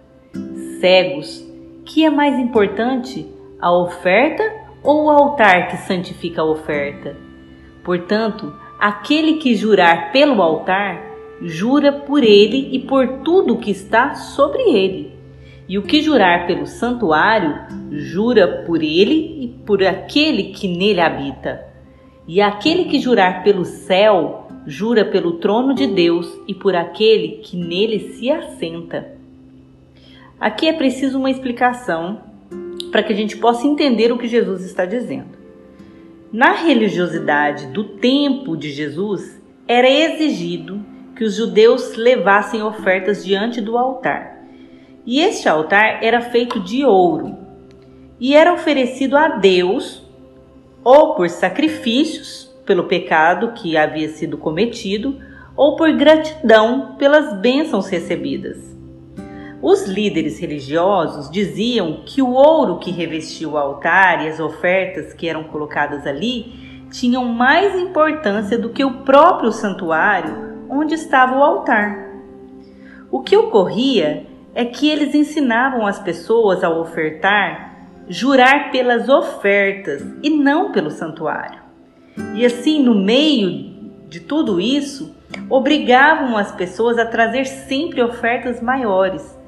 Cegos, 0.81 1.45
que 1.85 2.05
é 2.05 2.11
mais 2.11 2.39
importante, 2.39 3.27
a 3.61 3.73
oferta 3.73 4.43
ou 4.83 5.05
o 5.05 5.11
altar 5.11 5.69
que 5.69 5.77
santifica 5.77 6.43
a 6.43 6.45
oferta? 6.45 7.17
Portanto, 7.85 8.53
Aquele 8.83 9.35
que 9.35 9.55
jurar 9.55 10.11
pelo 10.11 10.43
altar, 10.43 11.01
jura 11.41 11.93
por 11.93 12.25
ele 12.25 12.71
e 12.73 12.81
por 12.81 13.07
tudo 13.19 13.59
que 13.59 13.71
está 13.71 14.17
sobre 14.17 14.61
ele. 14.61 15.12
E 15.73 15.79
o 15.79 15.83
que 15.83 16.03
jurar 16.03 16.47
pelo 16.47 16.67
santuário, 16.67 17.59
jura 17.91 18.63
por 18.67 18.83
ele 18.83 19.39
e 19.41 19.49
por 19.65 19.83
aquele 19.83 20.53
que 20.53 20.69
nele 20.69 21.01
habita. 21.01 21.65
E 22.29 22.43
aquele 22.43 22.85
que 22.85 23.01
jurar 23.01 23.43
pelo 23.43 23.65
céu, 23.65 24.49
jura 24.67 25.03
pelo 25.03 25.39
trono 25.39 25.73
de 25.73 25.87
Deus 25.87 26.31
e 26.47 26.55
por 26.55 26.77
aquele 26.77 27.39
que 27.43 27.57
nele 27.57 28.13
se 28.13 28.31
assenta. 28.31 29.17
Aqui 30.39 30.69
é 30.69 30.75
preciso 30.75 31.19
uma 31.19 31.31
explicação 31.31 32.21
para 32.91 33.03
que 33.03 33.15
a 33.15 33.17
gente 33.17 33.39
possa 33.39 33.67
entender 33.67 34.13
o 34.13 34.19
que 34.19 34.29
Jesus 34.29 34.67
está 34.67 34.85
dizendo. 34.85 35.39
Na 36.31 36.53
religiosidade 36.53 37.69
do 37.69 37.85
tempo 37.85 38.59
de 38.59 38.71
Jesus, 38.71 39.41
era 39.67 39.89
exigido 39.89 40.85
que 41.17 41.25
os 41.25 41.35
judeus 41.35 41.97
levassem 41.97 42.63
ofertas 42.63 43.25
diante 43.25 43.59
do 43.59 43.79
altar. 43.79 44.42
E 45.05 45.21
este 45.21 45.49
altar 45.49 46.03
era 46.03 46.21
feito 46.21 46.61
de 46.61 46.85
ouro 46.85 47.37
e 48.21 48.35
era 48.37 48.53
oferecido 48.53 49.17
a 49.17 49.29
Deus 49.29 50.03
ou 50.85 51.15
por 51.15 51.29
sacrifícios 51.29 52.53
pelo 52.65 52.85
pecado 52.85 53.53
que 53.53 53.77
havia 53.77 54.09
sido 54.09 54.39
cometido, 54.39 55.19
ou 55.57 55.77
por 55.77 55.93
gratidão 55.93 56.97
pelas 56.97 57.39
bênçãos 57.41 57.89
recebidas. 57.89 58.59
Os 59.61 59.87
líderes 59.87 60.41
religiosos 60.41 61.31
diziam 61.31 62.03
que 62.05 62.23
o 62.23 62.33
ouro 62.33 62.79
que 62.79 62.91
revestia 62.91 63.49
o 63.49 63.57
altar 63.57 64.25
e 64.25 64.29
as 64.29 64.41
ofertas 64.41 65.13
que 65.13 65.29
eram 65.29 65.45
colocadas 65.45 66.07
ali 66.07 66.87
tinham 66.91 67.25
mais 67.25 67.79
importância 67.79 68.59
do 68.59 68.71
que 68.71 68.85
o 68.85 69.03
próprio 69.03 69.53
santuário 69.53 70.67
onde 70.69 70.95
estava 70.95 71.37
o 71.37 71.43
altar. 71.43 72.11
O 73.11 73.21
que 73.21 73.37
ocorria 73.37 74.27
é 74.55 74.65
que 74.65 74.89
eles 74.89 75.15
ensinavam 75.15 75.87
as 75.87 75.99
pessoas 75.99 76.63
a 76.63 76.71
ofertar 76.71 77.73
jurar 78.09 78.71
pelas 78.71 79.09
ofertas 79.09 80.05
e 80.23 80.31
não 80.31 80.73
pelo 80.73 80.91
santuário. 80.91 81.61
E 82.35 82.45
assim, 82.45 82.83
no 82.83 82.95
meio 82.95 83.73
de 84.09 84.21
tudo 84.21 84.61
isso, 84.61 85.15
obrigavam 85.49 86.37
as 86.37 86.53
pessoas 86.53 86.99
a 86.99 87.07
trazer 87.07 87.47
sempre 87.47 88.03
ofertas 88.03 88.61
maiores, 88.61 89.39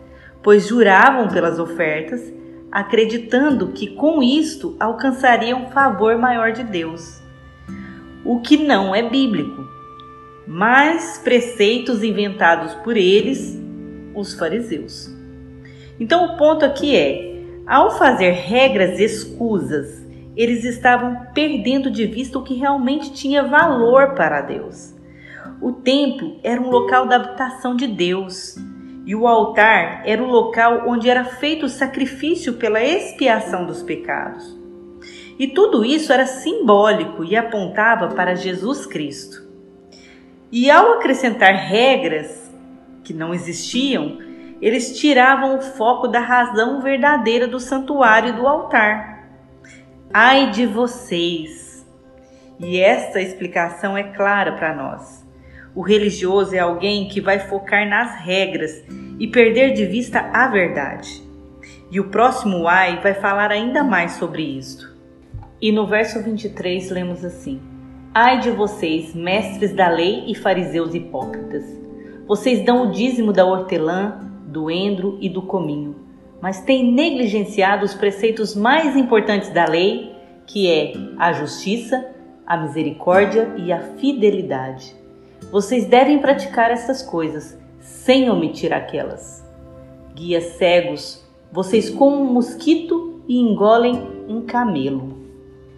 pois 0.43 0.67
juravam 0.67 1.29
pelas 1.29 1.59
ofertas, 1.59 2.33
acreditando 2.73 3.69
que 3.69 3.89
com 3.89 4.23
isto 4.23 4.77
alcançariam 4.81 5.71
favor 5.71 6.17
maior 6.17 6.53
de 6.53 6.65
Deus. 6.65 7.23
O 8.25 8.41
que 8.41 8.57
não 8.57 8.95
é 8.95 9.03
bíblico, 9.03 9.63
mas 10.47 11.21
preceitos 11.23 12.03
inventados 12.03 12.75
por 12.77 12.97
eles, 12.97 13.61
os 14.15 14.35
fariseus. 14.35 15.11
Então 15.99 16.25
o 16.27 16.37
ponto 16.37 16.65
aqui 16.65 16.97
é: 16.97 17.35
ao 17.67 17.93
fazer 17.97 18.31
regras 18.31 18.99
escusas, 18.99 20.05
eles 20.37 20.65
estavam 20.65 21.29
perdendo 21.33 21.91
de 21.91 22.07
vista 22.07 22.39
o 22.39 22.43
que 22.43 22.55
realmente 22.55 23.13
tinha 23.13 23.43
valor 23.43 24.15
para 24.15 24.41
Deus. 24.41 24.95
O 25.61 25.73
templo 25.73 26.39
era 26.43 26.61
um 26.61 26.69
local 26.69 27.07
da 27.07 27.17
habitação 27.17 27.77
de 27.77 27.87
Deus 27.87 28.57
e 29.07 29.15
o 29.15 29.27
altar 29.27 30.03
era 30.05 30.23
o 30.23 30.27
local 30.27 30.85
onde 30.87 31.09
era 31.09 31.25
feito 31.25 31.67
o 31.67 31.69
sacrifício 31.69 32.55
pela 32.55 32.83
expiação 32.83 33.65
dos 33.65 33.83
pecados. 33.83 34.59
E 35.39 35.49
tudo 35.49 35.85
isso 35.85 36.13
era 36.13 36.27
simbólico 36.27 37.25
e 37.25 37.37
apontava 37.37 38.09
para 38.09 38.35
Jesus 38.35 38.87
Cristo. 38.87 39.45
E 40.51 40.71
ao 40.71 40.93
acrescentar 40.93 41.55
regras 41.55 42.44
que 43.05 43.13
não 43.13 43.35
existiam, 43.35 44.19
eles 44.61 44.99
tiravam 44.99 45.59
o 45.59 45.61
foco 45.61 46.09
da 46.09 46.21
razão 46.21 46.81
verdadeira 46.81 47.47
do 47.47 47.61
santuário 47.61 48.31
e 48.31 48.33
do 48.33 48.47
altar. 48.47 49.29
Ai 50.13 50.51
de 50.51 50.67
vocês! 50.67 51.87
E 52.59 52.81
esta 52.81 53.21
explicação 53.21 53.97
é 53.97 54.05
clara 54.05 54.53
para 54.53 54.75
nós. 54.75 55.25
O 55.75 55.83
religioso 55.83 56.55
é 56.55 56.61
alguém 56.61 57.09
que 57.09 57.21
vai 57.21 57.41
focar 57.41 57.89
nas 57.89 58.21
regras 58.21 58.85
e 59.19 59.27
perder 59.27 59.73
de 59.73 59.85
vista 59.87 60.21
a 60.33 60.47
verdade. 60.47 61.23
E 61.91 61.99
o 61.99 62.09
próximo 62.09 62.69
ai 62.69 63.01
vai 63.03 63.15
falar 63.15 63.51
ainda 63.51 63.83
mais 63.83 64.13
sobre 64.13 64.43
isto. 64.43 64.95
E 65.61 65.73
no 65.73 65.87
verso 65.87 66.23
23 66.23 66.91
lemos 66.91 67.25
assim: 67.25 67.61
Ai 68.15 68.39
de 68.39 68.51
vocês, 68.51 69.15
mestres 69.15 69.75
da 69.75 69.89
lei 69.89 70.25
e 70.29 70.35
fariseus 70.35 70.95
hipócritas! 70.95 71.65
Vocês 72.27 72.65
dão 72.65 72.89
o 72.89 72.91
dízimo 72.91 73.33
da 73.33 73.45
hortelã, 73.45 74.19
do 74.47 74.71
endro 74.71 75.19
e 75.21 75.29
do 75.29 75.43
cominho, 75.43 75.97
mas 76.41 76.63
tem 76.63 76.93
negligenciado 76.93 77.85
os 77.85 77.95
preceitos 77.95 78.55
mais 78.55 78.97
importantes 78.97 79.51
da 79.51 79.67
lei, 79.67 80.13
que 80.47 80.71
é 80.71 80.93
a 81.19 81.33
justiça, 81.33 82.15
a 82.47 82.57
misericórdia 82.57 83.55
e 83.59 83.73
a 83.73 83.81
fidelidade. 83.81 84.95
Vocês 85.51 85.87
devem 85.87 86.19
praticar 86.19 86.71
essas 86.71 87.03
coisas 87.03 87.59
sem 87.81 88.31
omitir 88.31 88.73
aquelas. 88.73 89.45
Guias 90.15 90.45
cegos, 90.57 91.23
vocês 91.53 91.91
comem 91.91 92.21
um 92.21 92.33
mosquito 92.33 93.23
e 93.29 93.39
engolem 93.39 94.09
um 94.29 94.43
camelo. 94.43 95.19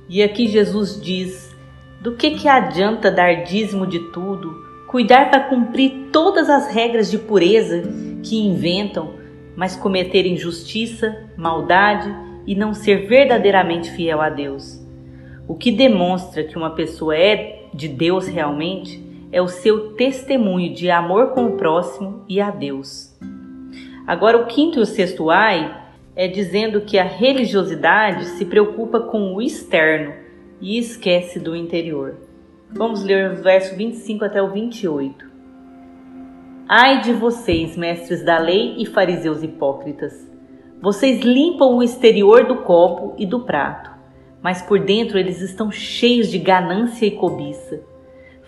E 0.08 0.22
aqui 0.22 0.46
Jesus 0.46 1.00
diz: 1.00 1.54
do 2.00 2.14
que, 2.14 2.32
que 2.32 2.48
adianta 2.48 3.10
dar 3.10 3.44
dízimo 3.44 3.86
de 3.86 3.98
tudo, 4.12 4.65
cuidar 4.96 5.28
para 5.28 5.40
cumprir 5.40 6.08
todas 6.10 6.48
as 6.48 6.68
regras 6.72 7.10
de 7.10 7.18
pureza 7.18 7.82
que 8.22 8.34
inventam, 8.34 9.12
mas 9.54 9.76
cometer 9.76 10.24
injustiça, 10.24 11.28
maldade 11.36 12.08
e 12.46 12.54
não 12.54 12.72
ser 12.72 13.06
verdadeiramente 13.06 13.90
fiel 13.90 14.22
a 14.22 14.30
Deus. 14.30 14.82
O 15.46 15.54
que 15.54 15.70
demonstra 15.70 16.44
que 16.44 16.56
uma 16.56 16.70
pessoa 16.70 17.14
é 17.14 17.64
de 17.74 17.88
Deus 17.88 18.26
realmente 18.26 19.04
é 19.30 19.42
o 19.42 19.48
seu 19.48 19.92
testemunho 19.96 20.72
de 20.72 20.90
amor 20.90 21.32
com 21.32 21.44
o 21.44 21.56
próximo 21.58 22.24
e 22.26 22.40
a 22.40 22.50
Deus. 22.50 23.14
Agora, 24.06 24.38
o 24.38 24.46
quinto 24.46 24.78
e 24.78 24.82
o 24.82 24.86
sexto 24.86 25.28
ai 25.28 25.78
é 26.16 26.26
dizendo 26.26 26.80
que 26.80 26.98
a 26.98 27.04
religiosidade 27.04 28.24
se 28.28 28.46
preocupa 28.46 28.98
com 29.00 29.34
o 29.34 29.42
externo 29.42 30.14
e 30.58 30.78
esquece 30.78 31.38
do 31.38 31.54
interior. 31.54 32.25
Vamos 32.68 33.04
ler 33.04 33.30
o 33.30 33.42
verso 33.42 33.76
25 33.76 34.24
até 34.24 34.42
o 34.42 34.50
28. 34.50 35.24
Ai 36.68 37.00
de 37.00 37.12
vocês, 37.12 37.76
mestres 37.76 38.24
da 38.24 38.38
lei 38.38 38.74
e 38.76 38.84
fariseus 38.84 39.42
hipócritas! 39.42 40.28
Vocês 40.82 41.20
limpam 41.20 41.76
o 41.76 41.82
exterior 41.82 42.44
do 42.44 42.56
copo 42.56 43.14
e 43.16 43.24
do 43.24 43.40
prato, 43.40 43.90
mas 44.42 44.62
por 44.62 44.80
dentro 44.80 45.16
eles 45.16 45.40
estão 45.40 45.70
cheios 45.70 46.28
de 46.28 46.38
ganância 46.38 47.06
e 47.06 47.12
cobiça. 47.12 47.80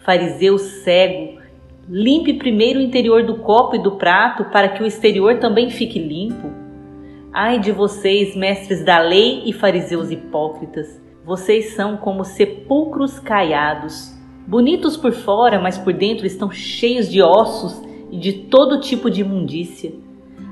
Fariseu 0.04 0.58
cego, 0.58 1.40
limpe 1.88 2.34
primeiro 2.34 2.80
o 2.80 2.82
interior 2.82 3.22
do 3.22 3.36
copo 3.36 3.76
e 3.76 3.82
do 3.82 3.92
prato 3.92 4.46
para 4.46 4.68
que 4.68 4.82
o 4.82 4.86
exterior 4.86 5.38
também 5.38 5.70
fique 5.70 5.98
limpo. 5.98 6.50
Ai 7.32 7.60
de 7.60 7.70
vocês, 7.70 8.34
mestres 8.34 8.84
da 8.84 8.98
lei 8.98 9.44
e 9.46 9.52
fariseus 9.52 10.10
hipócritas! 10.10 11.07
Vocês 11.28 11.74
são 11.74 11.94
como 11.98 12.24
sepulcros 12.24 13.18
caiados, 13.18 14.14
bonitos 14.46 14.96
por 14.96 15.12
fora, 15.12 15.60
mas 15.60 15.76
por 15.76 15.92
dentro 15.92 16.24
estão 16.26 16.50
cheios 16.50 17.06
de 17.06 17.20
ossos 17.20 17.82
e 18.10 18.16
de 18.16 18.32
todo 18.32 18.80
tipo 18.80 19.10
de 19.10 19.20
imundícia. 19.20 19.92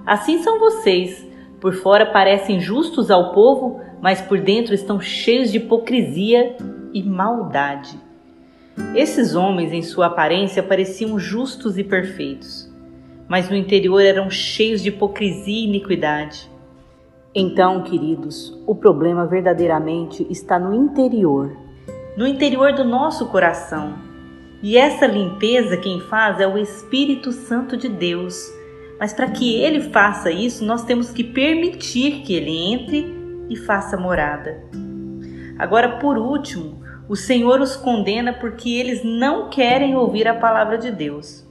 Assim 0.04 0.42
são 0.42 0.58
vocês, 0.58 1.26
por 1.62 1.72
fora 1.72 2.04
parecem 2.04 2.60
justos 2.60 3.10
ao 3.10 3.32
povo, 3.32 3.80
mas 4.02 4.20
por 4.20 4.38
dentro 4.38 4.74
estão 4.74 5.00
cheios 5.00 5.50
de 5.50 5.56
hipocrisia 5.56 6.58
e 6.92 7.02
maldade. 7.02 7.98
Esses 8.94 9.34
homens, 9.34 9.72
em 9.72 9.80
sua 9.80 10.08
aparência, 10.08 10.62
pareciam 10.62 11.18
justos 11.18 11.78
e 11.78 11.84
perfeitos, 11.84 12.70
mas 13.26 13.48
no 13.48 13.56
interior 13.56 14.02
eram 14.02 14.28
cheios 14.28 14.82
de 14.82 14.90
hipocrisia 14.90 15.58
e 15.58 15.64
iniquidade. 15.64 16.54
Então, 17.38 17.82
queridos, 17.82 18.58
o 18.66 18.74
problema 18.74 19.26
verdadeiramente 19.26 20.26
está 20.30 20.58
no 20.58 20.72
interior, 20.72 21.54
no 22.16 22.26
interior 22.26 22.72
do 22.72 22.82
nosso 22.82 23.26
coração, 23.26 23.92
e 24.62 24.78
essa 24.78 25.06
limpeza 25.06 25.76
quem 25.76 26.00
faz 26.00 26.40
é 26.40 26.48
o 26.48 26.56
Espírito 26.56 27.32
Santo 27.32 27.76
de 27.76 27.90
Deus. 27.90 28.50
Mas 28.98 29.12
para 29.12 29.28
que 29.28 29.54
ele 29.54 29.82
faça 29.82 30.30
isso, 30.30 30.64
nós 30.64 30.84
temos 30.84 31.10
que 31.10 31.22
permitir 31.22 32.22
que 32.22 32.32
ele 32.32 32.72
entre 32.72 33.14
e 33.50 33.54
faça 33.54 33.98
morada. 33.98 34.64
Agora, 35.58 35.98
por 35.98 36.16
último, 36.16 36.80
o 37.06 37.14
Senhor 37.14 37.60
os 37.60 37.76
condena 37.76 38.32
porque 38.32 38.70
eles 38.70 39.04
não 39.04 39.50
querem 39.50 39.94
ouvir 39.94 40.26
a 40.26 40.34
palavra 40.34 40.78
de 40.78 40.90
Deus. 40.90 41.46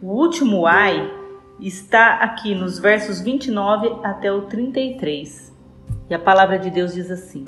O 0.00 0.06
último 0.06 0.66
ai 0.66 1.17
está 1.60 2.16
aqui 2.16 2.54
nos 2.54 2.78
versos 2.78 3.20
29 3.20 4.00
até 4.04 4.32
o 4.32 4.42
33. 4.42 5.52
E 6.08 6.14
a 6.14 6.18
palavra 6.18 6.58
de 6.58 6.70
Deus 6.70 6.94
diz 6.94 7.10
assim: 7.10 7.44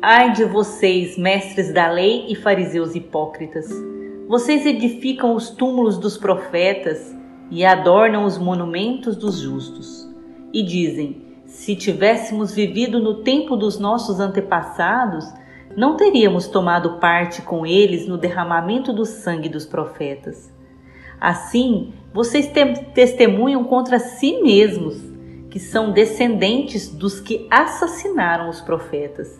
Ai 0.00 0.32
de 0.32 0.44
vocês, 0.44 1.18
mestres 1.18 1.72
da 1.72 1.90
lei 1.90 2.26
e 2.28 2.34
fariseus 2.34 2.94
hipócritas! 2.94 3.68
Vocês 4.28 4.66
edificam 4.66 5.34
os 5.34 5.50
túmulos 5.50 5.98
dos 5.98 6.16
profetas 6.16 7.16
e 7.50 7.64
adornam 7.64 8.24
os 8.24 8.38
monumentos 8.38 9.16
dos 9.16 9.38
justos. 9.38 10.08
E 10.52 10.62
dizem: 10.62 11.22
se 11.44 11.74
tivéssemos 11.74 12.54
vivido 12.54 13.00
no 13.00 13.22
tempo 13.22 13.56
dos 13.56 13.78
nossos 13.78 14.20
antepassados, 14.20 15.24
não 15.76 15.96
teríamos 15.96 16.46
tomado 16.46 16.98
parte 16.98 17.42
com 17.42 17.66
eles 17.66 18.06
no 18.06 18.18
derramamento 18.18 18.92
do 18.92 19.04
sangue 19.04 19.48
dos 19.48 19.66
profetas. 19.66 20.52
Assim, 21.20 21.92
vocês 22.12 22.50
testemunham 22.94 23.64
contra 23.64 23.98
si 23.98 24.40
mesmos, 24.42 24.96
que 25.50 25.58
são 25.58 25.92
descendentes 25.92 26.88
dos 26.88 27.20
que 27.20 27.46
assassinaram 27.50 28.48
os 28.48 28.60
profetas. 28.60 29.38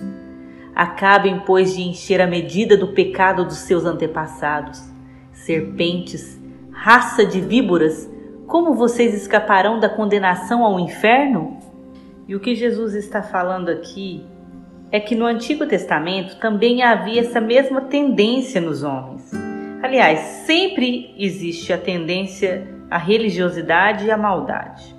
Acabem, 0.74 1.42
pois, 1.44 1.74
de 1.74 1.82
encher 1.82 2.20
a 2.20 2.26
medida 2.26 2.76
do 2.76 2.88
pecado 2.88 3.44
dos 3.44 3.58
seus 3.58 3.84
antepassados. 3.84 4.80
Serpentes, 5.32 6.40
raça 6.70 7.24
de 7.24 7.40
víboras, 7.40 8.08
como 8.46 8.74
vocês 8.74 9.14
escaparão 9.14 9.78
da 9.78 9.88
condenação 9.88 10.64
ao 10.64 10.78
inferno? 10.78 11.58
E 12.26 12.34
o 12.34 12.40
que 12.40 12.54
Jesus 12.54 12.94
está 12.94 13.22
falando 13.22 13.68
aqui 13.68 14.24
é 14.90 14.98
que 14.98 15.14
no 15.14 15.26
Antigo 15.26 15.66
Testamento 15.66 16.38
também 16.38 16.82
havia 16.82 17.20
essa 17.20 17.40
mesma 17.40 17.82
tendência 17.82 18.60
nos 18.60 18.82
homens. 18.82 19.47
Aliás, 19.80 20.18
sempre 20.44 21.14
existe 21.16 21.72
a 21.72 21.78
tendência 21.78 22.66
à 22.90 22.98
religiosidade 22.98 24.06
e 24.06 24.10
à 24.10 24.16
maldade. 24.16 24.96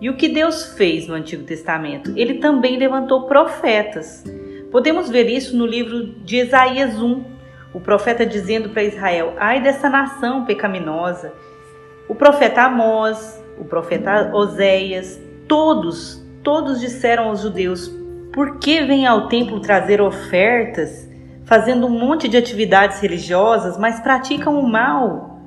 E 0.00 0.08
o 0.08 0.16
que 0.16 0.28
Deus 0.28 0.74
fez 0.74 1.08
no 1.08 1.14
Antigo 1.14 1.42
Testamento? 1.42 2.12
Ele 2.16 2.34
também 2.34 2.78
levantou 2.78 3.26
profetas. 3.26 4.24
Podemos 4.70 5.10
ver 5.10 5.28
isso 5.28 5.56
no 5.56 5.66
livro 5.66 6.06
de 6.24 6.36
Isaías 6.36 7.02
1, 7.02 7.24
o 7.74 7.80
profeta 7.80 8.24
dizendo 8.24 8.70
para 8.70 8.84
Israel: 8.84 9.34
Ai 9.38 9.60
dessa 9.60 9.90
nação 9.90 10.44
pecaminosa. 10.44 11.32
O 12.08 12.14
profeta 12.14 12.62
Amós, 12.62 13.42
o 13.58 13.64
profeta 13.64 14.30
Oséias, 14.32 15.20
todos, 15.48 16.24
todos 16.44 16.80
disseram 16.80 17.24
aos 17.24 17.40
judeus: 17.40 17.90
Por 18.32 18.60
que 18.60 18.82
vêm 18.82 19.04
ao 19.04 19.26
templo 19.26 19.58
trazer 19.58 20.00
ofertas, 20.00 21.09
fazendo 21.50 21.86
um 21.86 21.90
monte 21.90 22.28
de 22.28 22.38
atividades 22.38 22.98
religiosas, 23.00 23.76
mas 23.76 24.00
praticam 24.00 24.58
o 24.58 24.66
mal? 24.66 25.38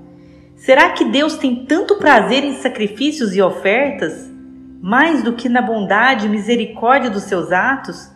Será 0.56 0.92
que 0.92 1.06
Deus 1.06 1.36
tem 1.38 1.66
tanto 1.66 1.96
prazer 1.96 2.44
em 2.44 2.54
sacrifícios 2.58 3.36
e 3.36 3.42
ofertas? 3.42 4.32
mais 4.84 5.24
do 5.24 5.32
que 5.32 5.48
na 5.48 5.62
bondade 5.62 6.26
e 6.26 6.30
misericórdia 6.30 7.10
dos 7.10 7.24
seus 7.24 7.54
atos? 7.54 8.12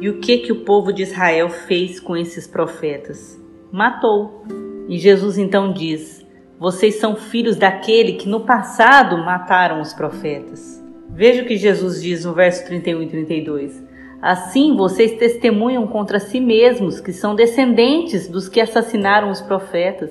E 0.00 0.08
o 0.08 0.18
que 0.18 0.38
que 0.38 0.50
o 0.50 0.64
povo 0.64 0.92
de 0.92 1.04
Israel 1.04 1.48
fez 1.48 2.00
com 2.00 2.16
esses 2.16 2.48
profetas? 2.48 3.40
Matou. 3.70 4.44
E 4.88 4.98
Jesus 4.98 5.38
então 5.38 5.72
diz: 5.72 6.26
Vocês 6.58 6.96
são 6.96 7.14
filhos 7.14 7.54
daquele 7.54 8.14
que 8.14 8.28
no 8.28 8.40
passado 8.40 9.16
mataram 9.18 9.80
os 9.80 9.94
profetas. 9.94 10.82
Veja 11.10 11.42
o 11.42 11.46
que 11.46 11.56
Jesus 11.56 12.02
diz 12.02 12.24
no 12.24 12.34
verso 12.34 12.66
31 12.66 13.02
e 13.02 13.06
32. 13.06 13.83
Assim 14.24 14.74
vocês 14.74 15.18
testemunham 15.18 15.86
contra 15.86 16.18
si 16.18 16.40
mesmos 16.40 16.98
que 16.98 17.12
são 17.12 17.34
descendentes 17.34 18.26
dos 18.26 18.48
que 18.48 18.58
assassinaram 18.58 19.30
os 19.30 19.42
profetas. 19.42 20.10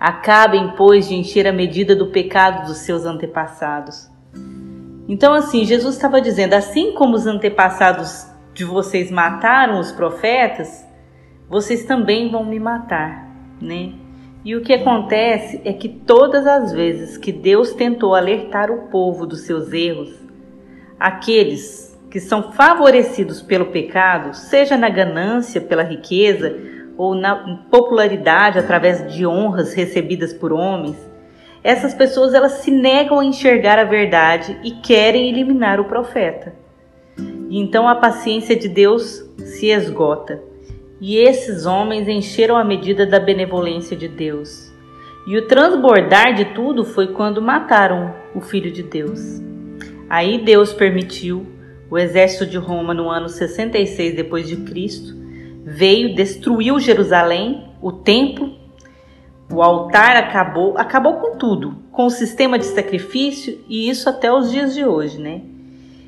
Acabem, 0.00 0.72
pois, 0.76 1.06
de 1.06 1.14
encher 1.14 1.46
a 1.46 1.52
medida 1.52 1.94
do 1.94 2.08
pecado 2.08 2.66
dos 2.66 2.78
seus 2.78 3.06
antepassados. 3.06 4.10
Então, 5.06 5.32
assim, 5.32 5.64
Jesus 5.64 5.94
estava 5.94 6.20
dizendo: 6.20 6.54
assim 6.54 6.92
como 6.92 7.14
os 7.14 7.24
antepassados 7.24 8.26
de 8.52 8.64
vocês 8.64 9.12
mataram 9.12 9.78
os 9.78 9.92
profetas, 9.92 10.84
vocês 11.48 11.84
também 11.84 12.32
vão 12.32 12.44
me 12.44 12.58
matar, 12.58 13.30
né? 13.62 13.92
E 14.44 14.56
o 14.56 14.60
que 14.60 14.72
acontece 14.72 15.60
é 15.64 15.72
que 15.72 15.88
todas 15.88 16.48
as 16.48 16.72
vezes 16.72 17.16
que 17.16 17.30
Deus 17.30 17.74
tentou 17.74 18.16
alertar 18.16 18.72
o 18.72 18.88
povo 18.88 19.24
dos 19.24 19.42
seus 19.42 19.72
erros, 19.72 20.12
aqueles 20.98 21.89
que 22.10 22.18
são 22.18 22.52
favorecidos 22.52 23.40
pelo 23.40 23.66
pecado, 23.66 24.34
seja 24.34 24.76
na 24.76 24.88
ganância 24.88 25.60
pela 25.60 25.82
riqueza 25.82 26.56
ou 26.98 27.14
na 27.14 27.62
popularidade 27.70 28.58
através 28.58 29.10
de 29.12 29.24
honras 29.24 29.72
recebidas 29.72 30.34
por 30.34 30.52
homens, 30.52 30.96
essas 31.62 31.94
pessoas 31.94 32.34
elas 32.34 32.52
se 32.52 32.70
negam 32.70 33.20
a 33.20 33.24
enxergar 33.24 33.78
a 33.78 33.84
verdade 33.84 34.58
e 34.64 34.72
querem 34.72 35.28
eliminar 35.28 35.78
o 35.78 35.84
profeta. 35.84 36.54
Então 37.50 37.88
a 37.88 37.94
paciência 37.94 38.56
de 38.56 38.68
Deus 38.68 39.24
se 39.38 39.66
esgota. 39.70 40.42
E 41.00 41.16
esses 41.16 41.64
homens 41.64 42.08
encheram 42.08 42.56
a 42.56 42.64
medida 42.64 43.06
da 43.06 43.18
benevolência 43.18 43.96
de 43.96 44.08
Deus. 44.08 44.70
E 45.26 45.36
o 45.36 45.46
transbordar 45.46 46.34
de 46.34 46.46
tudo 46.46 46.84
foi 46.84 47.08
quando 47.08 47.40
mataram 47.40 48.14
o 48.34 48.40
filho 48.40 48.70
de 48.70 48.82
Deus. 48.82 49.20
Aí 50.08 50.38
Deus 50.44 50.72
permitiu 50.72 51.46
o 51.90 51.98
exército 51.98 52.46
de 52.46 52.56
Roma 52.56 52.94
no 52.94 53.10
ano 53.10 53.28
66 53.28 54.14
depois 54.14 54.48
de 54.48 54.56
Cristo 54.58 55.18
veio, 55.64 56.14
destruiu 56.14 56.78
Jerusalém, 56.78 57.68
o 57.82 57.92
templo 57.92 58.60
o 59.52 59.62
altar 59.62 60.16
acabou, 60.16 60.78
acabou 60.78 61.14
com 61.14 61.36
tudo, 61.36 61.76
com 61.90 62.06
o 62.06 62.10
sistema 62.10 62.56
de 62.56 62.66
sacrifício 62.66 63.58
e 63.68 63.90
isso 63.90 64.08
até 64.08 64.32
os 64.32 64.50
dias 64.50 64.74
de 64.74 64.84
hoje, 64.84 65.20
né? 65.20 65.42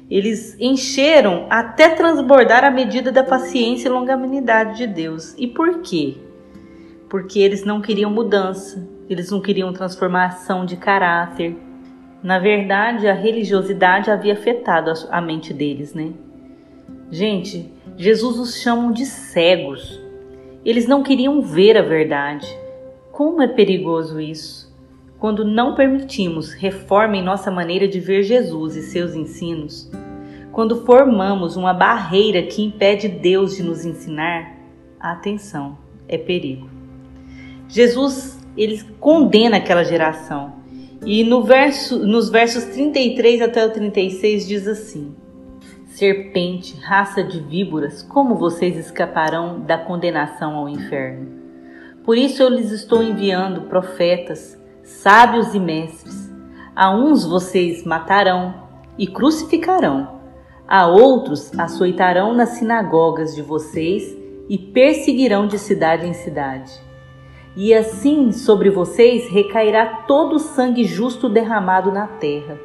Eles 0.08 0.56
encheram 0.60 1.46
até 1.50 1.88
transbordar 1.88 2.64
a 2.64 2.70
medida 2.70 3.10
da 3.10 3.24
paciência 3.24 3.88
e 3.88 3.90
longanimidade 3.90 4.76
de 4.76 4.86
Deus. 4.86 5.34
E 5.36 5.48
por 5.48 5.80
quê? 5.80 6.18
Porque 7.08 7.40
eles 7.40 7.64
não 7.64 7.80
queriam 7.80 8.10
mudança, 8.10 8.88
eles 9.08 9.30
não 9.30 9.40
queriam 9.40 9.72
transformação 9.72 10.64
de 10.64 10.76
caráter. 10.76 11.56
Na 12.22 12.38
verdade, 12.38 13.08
a 13.08 13.14
religiosidade 13.14 14.10
havia 14.10 14.34
afetado 14.34 14.92
a 15.10 15.20
mente 15.20 15.52
deles, 15.52 15.92
né? 15.92 16.12
Gente, 17.10 17.70
Jesus 17.96 18.38
os 18.38 18.62
chama 18.62 18.92
de 18.92 19.04
cegos. 19.04 20.00
Eles 20.64 20.86
não 20.86 21.02
queriam 21.02 21.42
ver 21.42 21.76
a 21.76 21.82
verdade. 21.82 22.46
Como 23.10 23.42
é 23.42 23.48
perigoso 23.48 24.20
isso! 24.20 24.72
Quando 25.18 25.44
não 25.44 25.74
permitimos 25.74 26.52
reforma 26.52 27.16
em 27.16 27.22
nossa 27.22 27.50
maneira 27.50 27.86
de 27.86 28.00
ver 28.00 28.22
Jesus 28.22 28.76
e 28.76 28.82
seus 28.82 29.14
ensinos, 29.14 29.90
quando 30.52 30.84
formamos 30.84 31.56
uma 31.56 31.72
barreira 31.72 32.42
que 32.42 32.62
impede 32.62 33.08
Deus 33.08 33.56
de 33.56 33.62
nos 33.62 33.84
ensinar, 33.84 34.56
atenção, 35.00 35.78
é 36.08 36.18
perigo. 36.18 36.68
Jesus, 37.68 38.38
ele 38.56 38.82
condena 39.00 39.56
aquela 39.56 39.84
geração. 39.84 40.61
E 41.04 41.24
no 41.24 41.42
verso, 41.42 42.06
nos 42.06 42.30
versos 42.30 42.64
33 42.64 43.42
até 43.42 43.66
o 43.66 43.70
36 43.70 44.46
diz 44.46 44.68
assim: 44.68 45.14
Serpente, 45.86 46.76
raça 46.80 47.24
de 47.24 47.40
víboras, 47.40 48.02
como 48.02 48.36
vocês 48.36 48.76
escaparão 48.76 49.60
da 49.60 49.76
condenação 49.76 50.54
ao 50.54 50.68
inferno? 50.68 51.28
Por 52.04 52.16
isso 52.16 52.42
eu 52.42 52.48
lhes 52.48 52.70
estou 52.70 53.02
enviando 53.02 53.62
profetas, 53.62 54.58
sábios 54.84 55.54
e 55.54 55.60
mestres. 55.60 56.30
A 56.74 56.94
uns 56.94 57.24
vocês 57.24 57.84
matarão 57.84 58.54
e 58.96 59.06
crucificarão, 59.06 60.20
a 60.66 60.86
outros 60.86 61.52
açoitarão 61.58 62.32
nas 62.32 62.50
sinagogas 62.50 63.34
de 63.34 63.42
vocês 63.42 64.16
e 64.48 64.56
perseguirão 64.56 65.46
de 65.46 65.58
cidade 65.58 66.06
em 66.06 66.14
cidade. 66.14 66.72
E 67.56 67.74
assim 67.74 68.32
sobre 68.32 68.70
vocês 68.70 69.28
recairá 69.30 70.04
todo 70.06 70.36
o 70.36 70.38
sangue 70.38 70.84
justo 70.84 71.28
derramado 71.28 71.92
na 71.92 72.06
terra, 72.06 72.58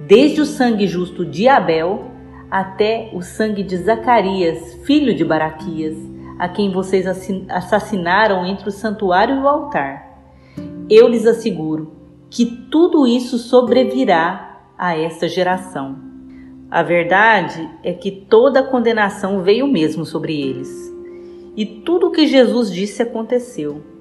desde 0.00 0.40
o 0.40 0.46
sangue 0.46 0.86
justo 0.86 1.24
de 1.24 1.46
Abel 1.46 2.10
até 2.50 3.10
o 3.12 3.20
sangue 3.20 3.62
de 3.62 3.76
Zacarias, 3.76 4.74
filho 4.84 5.14
de 5.14 5.24
Baraquias 5.24 6.14
a 6.38 6.48
quem 6.48 6.70
vocês 6.70 7.06
assassinaram 7.48 8.44
entre 8.44 8.68
o 8.68 8.72
santuário 8.72 9.36
e 9.36 9.38
o 9.38 9.48
altar. 9.48 10.04
Eu 10.90 11.08
lhes 11.08 11.26
asseguro 11.26 11.92
que 12.28 12.44
tudo 12.70 13.06
isso 13.06 13.38
sobrevirá 13.38 14.60
a 14.76 14.96
esta 14.96 15.28
geração. 15.28 15.96
A 16.70 16.82
verdade 16.82 17.70
é 17.82 17.92
que 17.92 18.10
toda 18.10 18.60
a 18.60 18.66
condenação 18.66 19.42
veio 19.42 19.66
mesmo 19.68 20.04
sobre 20.04 20.40
eles. 20.40 20.92
E 21.56 21.64
tudo 21.64 22.08
o 22.08 22.10
que 22.10 22.26
Jesus 22.26 22.72
disse 22.72 23.00
aconteceu. 23.00 23.93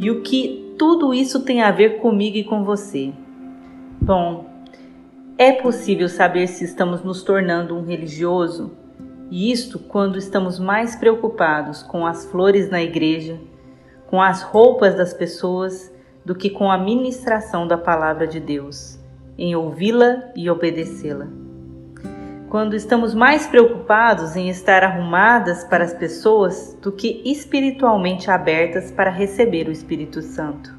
E 0.00 0.10
o 0.10 0.22
que 0.22 0.74
tudo 0.78 1.12
isso 1.12 1.40
tem 1.40 1.60
a 1.60 1.70
ver 1.70 1.98
comigo 1.98 2.38
e 2.38 2.42
com 2.42 2.64
você? 2.64 3.12
Bom, 4.00 4.46
é 5.36 5.52
possível 5.52 6.08
saber 6.08 6.46
se 6.46 6.64
estamos 6.64 7.04
nos 7.04 7.22
tornando 7.22 7.76
um 7.76 7.84
religioso 7.84 8.70
e 9.30 9.52
isto 9.52 9.78
quando 9.78 10.16
estamos 10.16 10.58
mais 10.58 10.96
preocupados 10.96 11.82
com 11.82 12.06
as 12.06 12.24
flores 12.24 12.70
na 12.70 12.82
igreja, 12.82 13.38
com 14.06 14.22
as 14.22 14.40
roupas 14.40 14.94
das 14.94 15.12
pessoas, 15.12 15.94
do 16.24 16.34
que 16.34 16.48
com 16.48 16.70
a 16.70 16.78
ministração 16.78 17.68
da 17.68 17.76
palavra 17.76 18.26
de 18.26 18.40
Deus, 18.40 18.98
em 19.36 19.54
ouvi-la 19.54 20.30
e 20.34 20.48
obedecê-la. 20.48 21.28
Quando 22.50 22.74
estamos 22.74 23.14
mais 23.14 23.46
preocupados 23.46 24.34
em 24.34 24.48
estar 24.48 24.82
arrumadas 24.82 25.62
para 25.62 25.84
as 25.84 25.94
pessoas 25.94 26.76
do 26.82 26.90
que 26.90 27.22
espiritualmente 27.24 28.28
abertas 28.28 28.90
para 28.90 29.08
receber 29.08 29.68
o 29.68 29.70
Espírito 29.70 30.20
Santo. 30.20 30.74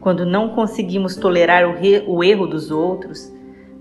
Quando 0.00 0.24
não 0.24 0.50
conseguimos 0.50 1.16
tolerar 1.16 1.64
o, 1.68 1.74
o 2.06 2.22
erro 2.22 2.46
dos 2.46 2.70
outros, 2.70 3.32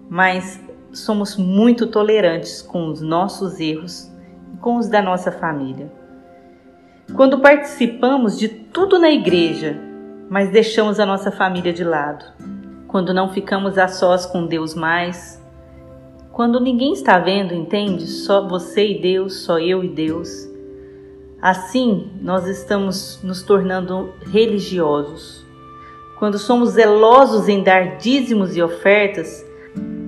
mas 0.09 0.59
somos 0.91 1.37
muito 1.37 1.85
tolerantes 1.85 2.59
com 2.63 2.87
os 2.87 3.01
nossos 3.01 3.59
erros 3.59 4.11
e 4.51 4.57
com 4.57 4.77
os 4.77 4.89
da 4.89 4.99
nossa 4.99 5.31
família. 5.31 5.91
Quando 7.15 7.37
participamos 7.37 8.39
de 8.39 8.47
tudo 8.47 8.97
na 8.97 9.11
igreja, 9.11 9.79
mas 10.27 10.49
deixamos 10.49 10.99
a 10.99 11.05
nossa 11.05 11.31
família 11.31 11.71
de 11.71 11.83
lado. 11.83 12.25
Quando 12.87 13.13
não 13.13 13.31
ficamos 13.31 13.77
a 13.77 13.87
sós 13.87 14.25
com 14.25 14.47
Deus 14.47 14.73
mais. 14.73 15.42
Quando 16.33 16.59
ninguém 16.59 16.93
está 16.93 17.19
vendo, 17.19 17.53
entende? 17.53 18.07
Só 18.07 18.47
você 18.47 18.93
e 18.93 18.99
Deus, 18.99 19.43
só 19.43 19.59
eu 19.59 19.83
e 19.83 19.87
Deus. 19.87 20.49
Assim, 21.39 22.09
nós 22.19 22.47
estamos 22.47 23.19
nos 23.21 23.43
tornando 23.43 24.11
religiosos. 24.25 25.45
Quando 26.17 26.39
somos 26.39 26.71
zelosos 26.71 27.47
em 27.47 27.61
dar 27.61 27.97
dízimos 27.97 28.57
e 28.57 28.63
ofertas, 28.63 29.45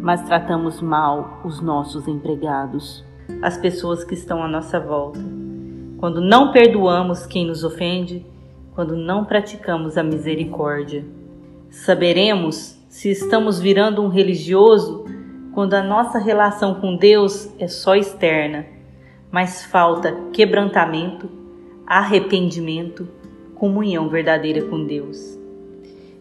mas 0.01 0.23
tratamos 0.23 0.81
mal 0.81 1.41
os 1.45 1.61
nossos 1.61 2.07
empregados. 2.07 3.05
as 3.41 3.57
pessoas 3.57 4.03
que 4.03 4.15
estão 4.15 4.43
à 4.43 4.47
nossa 4.47 4.79
volta. 4.79 5.19
Quando 5.97 6.21
não 6.21 6.51
perdoamos 6.51 7.27
quem 7.27 7.45
nos 7.45 7.63
ofende, 7.63 8.25
quando 8.73 8.95
não 8.95 9.25
praticamos 9.25 9.95
a 9.95 10.03
misericórdia. 10.03 11.05
Saberemos 11.69 12.79
se 12.89 13.11
estamos 13.11 13.59
virando 13.59 14.01
um 14.01 14.07
religioso 14.07 15.05
quando 15.55 15.73
a 15.73 15.81
nossa 15.81 16.19
relação 16.19 16.75
com 16.75 16.97
Deus 16.97 17.49
é 17.57 17.65
só 17.69 17.95
externa, 17.95 18.65
mas 19.31 19.63
falta 19.63 20.13
quebrantamento, 20.33 21.29
arrependimento, 21.87 23.07
comunhão 23.55 24.09
verdadeira 24.09 24.63
com 24.63 24.85
Deus. 24.85 25.39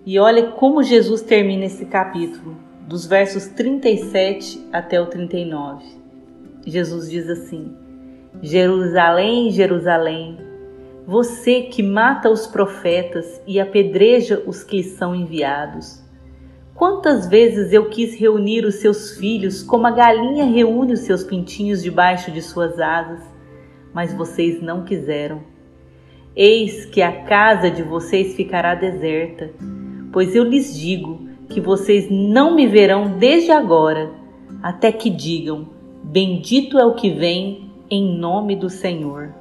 E 0.07 0.21
olha 0.21 0.53
como 0.53 0.85
Jesus 0.85 1.21
termina 1.21 1.65
esse 1.65 1.85
capítulo, 1.87 2.57
dos 2.87 3.07
versos 3.07 3.49
37 3.49 4.69
até 4.73 5.01
o 5.01 5.07
39. 5.07 5.85
Jesus 6.65 7.11
diz 7.11 7.29
assim: 7.29 7.75
Jerusalém, 8.41 9.51
Jerusalém, 9.51 10.39
você 11.05 11.63
que 11.63 11.83
mata 11.83 12.31
os 12.31 12.47
profetas 12.47 13.43
e 13.49 13.59
apedreja 13.59 14.41
os 14.47 14.63
que 14.63 14.77
lhe 14.77 14.85
são 14.85 15.13
enviados. 15.13 16.04
Quantas 16.75 17.29
vezes 17.29 17.73
eu 17.73 17.89
quis 17.89 18.19
reunir 18.19 18.65
os 18.65 18.77
seus 18.77 19.17
filhos 19.17 19.63
como 19.63 19.87
a 19.87 19.93
galinha 19.93 20.45
reúne 20.45 20.95
os 20.95 21.01
seus 21.01 21.23
pintinhos 21.23 21.81
debaixo 21.81 22.33
de 22.33 22.43
suas 22.43 22.81
asas, 22.81 23.21
mas 23.93 24.13
vocês 24.13 24.61
não 24.61 24.85
quiseram. 24.85 25.43
Eis 26.35 26.85
que 26.85 27.01
a 27.01 27.23
casa 27.23 27.71
de 27.71 27.81
vocês 27.85 28.35
ficará 28.35 28.75
deserta, 28.75 29.53
pois 30.13 30.35
eu 30.35 30.43
lhes 30.43 30.77
digo 30.77 31.29
que 31.49 31.61
vocês 31.61 32.11
não 32.11 32.57
me 32.57 32.67
verão 32.67 33.19
desde 33.19 33.53
agora, 33.53 34.11
até 34.61 34.91
que 34.91 35.11
digam: 35.11 35.69
Bendito 36.03 36.77
é 36.77 36.85
o 36.85 36.97
que 36.97 37.11
vem 37.11 37.71
em 37.89 38.19
nome 38.19 38.57
do 38.57 38.69
Senhor. 38.69 39.33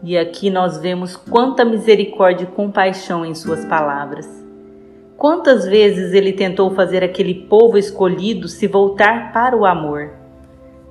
E 0.00 0.16
aqui 0.16 0.48
nós 0.48 0.78
vemos 0.78 1.16
quanta 1.16 1.64
misericórdia 1.64 2.44
e 2.44 2.54
compaixão 2.54 3.26
em 3.26 3.34
suas 3.34 3.64
palavras. 3.64 4.47
Quantas 5.18 5.66
vezes 5.66 6.14
ele 6.14 6.32
tentou 6.32 6.70
fazer 6.70 7.02
aquele 7.02 7.34
povo 7.34 7.76
escolhido 7.76 8.46
se 8.46 8.68
voltar 8.68 9.32
para 9.32 9.56
o 9.56 9.66
amor, 9.66 10.12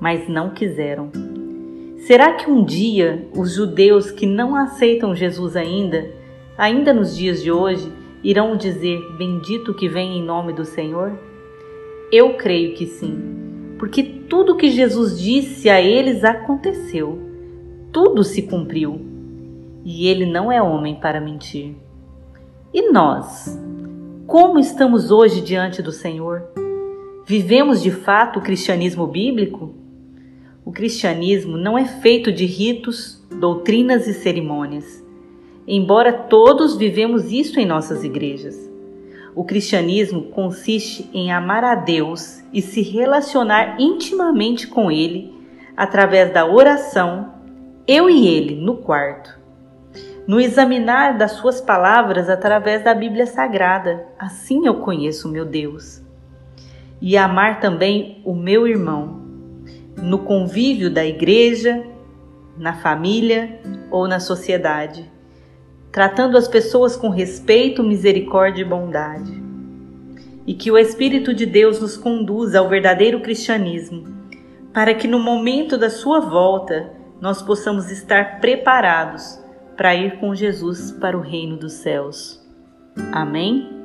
mas 0.02 0.28
não 0.28 0.50
quiseram. 0.50 1.10
Será 2.00 2.34
que 2.34 2.52
um 2.52 2.62
dia 2.62 3.26
os 3.34 3.54
judeus 3.54 4.12
que 4.12 4.26
não 4.26 4.54
aceitam 4.54 5.16
Jesus 5.16 5.56
ainda, 5.56 6.12
ainda 6.58 6.94
nos 6.94 7.16
dias 7.16 7.42
de 7.42 7.54
hoje, 7.54 7.90
irão 8.22 8.58
dizer: 8.58 9.00
Bendito 9.18 9.74
que 9.74 9.88
vem 9.88 10.18
em 10.18 10.24
nome 10.26 10.52
do 10.52 10.66
Senhor? 10.66 11.18
Eu 12.12 12.34
creio 12.34 12.76
que 12.76 12.86
sim, 12.86 13.76
porque 13.80 14.04
tudo 14.04 14.58
que 14.58 14.70
Jesus 14.70 15.18
disse 15.18 15.70
a 15.70 15.82
eles 15.82 16.26
aconteceu, 16.26 17.18
tudo 17.94 18.26
se 18.26 18.42
cumpriu, 18.42 19.00
e 19.86 20.10
ele 20.10 20.26
não 20.26 20.52
é 20.52 20.62
homem 20.62 20.96
para 20.96 21.22
mentir. 21.22 21.76
E 22.74 22.92
nós? 22.92 23.58
Como 24.28 24.60
estamos 24.60 25.10
hoje 25.10 25.40
diante 25.40 25.82
do 25.82 25.94
Senhor? 25.94 26.50
Vivemos 27.26 27.82
de 27.82 27.92
fato 27.92 28.40
o 28.40 28.42
cristianismo 28.42 29.08
bíblico? 29.08 29.74
O 30.66 30.72
cristianismo 30.74 31.56
não 31.56 31.78
é 31.78 31.86
feito 31.86 32.30
de 32.30 32.46
ritos, 32.46 33.26
doutrinas 33.32 34.06
e 34.06 34.14
cerimônias, 34.14 35.02
embora 35.66 36.12
todos 36.12 36.76
vivemos 36.76 37.32
isso 37.32 37.58
em 37.58 37.66
nossas 37.66 38.04
igrejas. 38.04 38.70
O 39.34 39.46
cristianismo 39.46 40.24
consiste 40.24 41.10
em 41.14 41.32
amar 41.32 41.64
a 41.64 41.76
Deus 41.76 42.44
e 42.52 42.62
se 42.62 42.82
relacionar 42.82 43.78
intimamente 43.80 44.68
com 44.68 44.92
Ele 44.92 45.34
através 45.78 46.34
da 46.34 46.46
oração, 46.46 47.34
eu 47.88 48.10
e 48.10 48.28
Ele 48.28 48.56
no 48.56 48.76
quarto 48.76 49.37
no 50.28 50.42
examinar 50.42 51.18
das 51.18 51.32
suas 51.34 51.62
palavras 51.62 52.30
através 52.30 52.84
da 52.84 52.94
Bíblia 52.94 53.26
Sagrada. 53.26 54.06
Assim 54.20 54.68
eu 54.68 54.76
conheço 54.76 55.30
o 55.30 55.32
meu 55.32 55.46
Deus. 55.46 56.02
E 57.02 57.16
amar 57.16 57.62
também 57.62 58.22
o 58.26 58.36
meu 58.36 58.68
irmão, 58.68 59.22
no 59.96 60.20
convívio 60.20 60.92
da 60.92 61.06
igreja, 61.06 61.82
na 62.58 62.74
família 62.74 63.62
ou 63.90 64.08
na 64.08 64.20
sociedade, 64.20 65.10
tratando 65.92 66.38
as 66.38 66.48
pessoas 66.48 66.98
com 66.98 67.10
respeito, 67.10 67.84
misericórdia 67.84 68.64
e 68.64 68.66
bondade. 68.66 69.32
E 70.46 70.54
que 70.54 70.72
o 70.72 70.78
Espírito 70.78 71.34
de 71.34 71.46
Deus 71.46 71.80
nos 71.80 71.96
conduza 71.96 72.60
ao 72.60 72.68
verdadeiro 72.68 73.22
cristianismo, 73.22 74.06
para 74.74 74.94
que 74.94 75.08
no 75.08 75.20
momento 75.20 75.78
da 75.78 75.90
sua 75.90 76.20
volta 76.20 76.92
nós 77.22 77.42
possamos 77.42 77.92
estar 77.92 78.40
preparados 78.40 79.47
para 79.78 79.96
ir 79.96 80.20
com 80.20 80.34
Jesus 80.34 80.92
para 80.92 81.16
o 81.16 81.22
reino 81.22 81.56
dos 81.56 81.74
céus. 81.74 82.44
Amém? 83.14 83.77